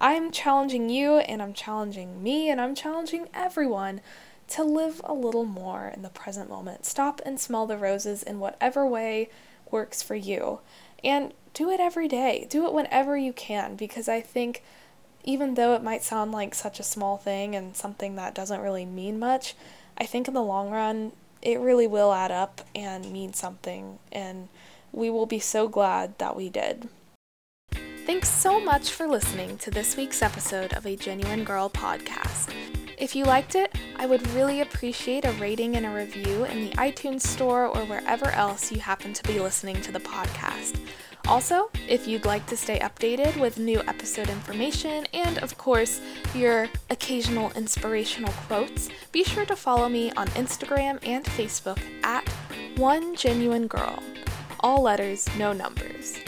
I'm 0.00 0.30
challenging 0.30 0.88
you, 0.88 1.18
and 1.18 1.42
I'm 1.42 1.52
challenging 1.52 2.22
me, 2.22 2.48
and 2.48 2.60
I'm 2.60 2.74
challenging 2.74 3.28
everyone 3.34 4.00
to 4.48 4.64
live 4.64 5.00
a 5.04 5.12
little 5.12 5.44
more 5.44 5.92
in 5.94 6.02
the 6.02 6.08
present 6.08 6.48
moment. 6.48 6.86
Stop 6.86 7.20
and 7.24 7.38
smell 7.38 7.66
the 7.66 7.76
roses 7.76 8.22
in 8.22 8.40
whatever 8.40 8.86
way 8.86 9.28
works 9.70 10.02
for 10.02 10.14
you. 10.14 10.60
And 11.04 11.32
do 11.54 11.70
it 11.70 11.80
every 11.80 12.08
day. 12.08 12.46
Do 12.48 12.66
it 12.66 12.72
whenever 12.72 13.16
you 13.16 13.32
can, 13.32 13.76
because 13.76 14.08
I 14.08 14.20
think 14.20 14.62
even 15.24 15.54
though 15.54 15.74
it 15.74 15.82
might 15.82 16.02
sound 16.02 16.32
like 16.32 16.54
such 16.54 16.80
a 16.80 16.84
small 16.84 17.16
thing 17.16 17.54
and 17.54 17.76
something 17.76 18.16
that 18.16 18.34
doesn't 18.34 18.60
really 18.60 18.86
mean 18.86 19.18
much, 19.18 19.54
I 19.98 20.04
think 20.04 20.28
in 20.28 20.34
the 20.34 20.42
long 20.42 20.70
run, 20.70 21.12
it 21.42 21.60
really 21.60 21.86
will 21.86 22.12
add 22.12 22.30
up 22.30 22.62
and 22.74 23.12
mean 23.12 23.34
something. 23.34 23.98
And 24.10 24.48
we 24.92 25.10
will 25.10 25.26
be 25.26 25.38
so 25.38 25.68
glad 25.68 26.18
that 26.18 26.36
we 26.36 26.48
did. 26.48 26.88
Thanks 28.06 28.30
so 28.30 28.58
much 28.58 28.90
for 28.90 29.06
listening 29.06 29.58
to 29.58 29.70
this 29.70 29.96
week's 29.96 30.22
episode 30.22 30.72
of 30.72 30.86
a 30.86 30.96
Genuine 30.96 31.44
Girl 31.44 31.68
podcast. 31.68 32.54
If 33.00 33.14
you 33.14 33.24
liked 33.24 33.54
it, 33.54 33.72
I 33.94 34.06
would 34.06 34.28
really 34.30 34.60
appreciate 34.60 35.24
a 35.24 35.30
rating 35.32 35.76
and 35.76 35.86
a 35.86 35.90
review 35.90 36.44
in 36.44 36.64
the 36.64 36.76
iTunes 36.76 37.20
Store 37.20 37.66
or 37.66 37.84
wherever 37.84 38.28
else 38.30 38.72
you 38.72 38.80
happen 38.80 39.12
to 39.12 39.22
be 39.22 39.38
listening 39.38 39.80
to 39.82 39.92
the 39.92 40.00
podcast. 40.00 40.80
Also, 41.28 41.70
if 41.88 42.08
you'd 42.08 42.24
like 42.24 42.44
to 42.46 42.56
stay 42.56 42.80
updated 42.80 43.38
with 43.38 43.56
new 43.56 43.80
episode 43.86 44.28
information 44.28 45.06
and, 45.12 45.38
of 45.38 45.56
course, 45.56 46.00
your 46.34 46.68
occasional 46.90 47.52
inspirational 47.52 48.32
quotes, 48.48 48.88
be 49.12 49.22
sure 49.22 49.46
to 49.46 49.54
follow 49.54 49.88
me 49.88 50.10
on 50.12 50.26
Instagram 50.28 50.98
and 51.06 51.24
Facebook 51.24 51.80
at 52.02 52.28
One 52.76 53.14
Genuine 53.14 53.68
Girl. 53.68 54.02
All 54.58 54.82
letters, 54.82 55.28
no 55.38 55.52
numbers. 55.52 56.18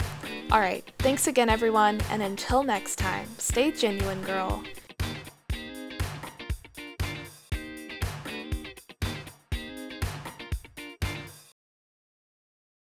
Alright, 0.49 0.89
thanks 0.99 1.27
again, 1.27 1.49
everyone, 1.49 1.99
and 2.09 2.21
until 2.21 2.63
next 2.63 2.95
time, 2.95 3.27
stay 3.37 3.71
genuine, 3.71 4.21
girl. 4.21 4.63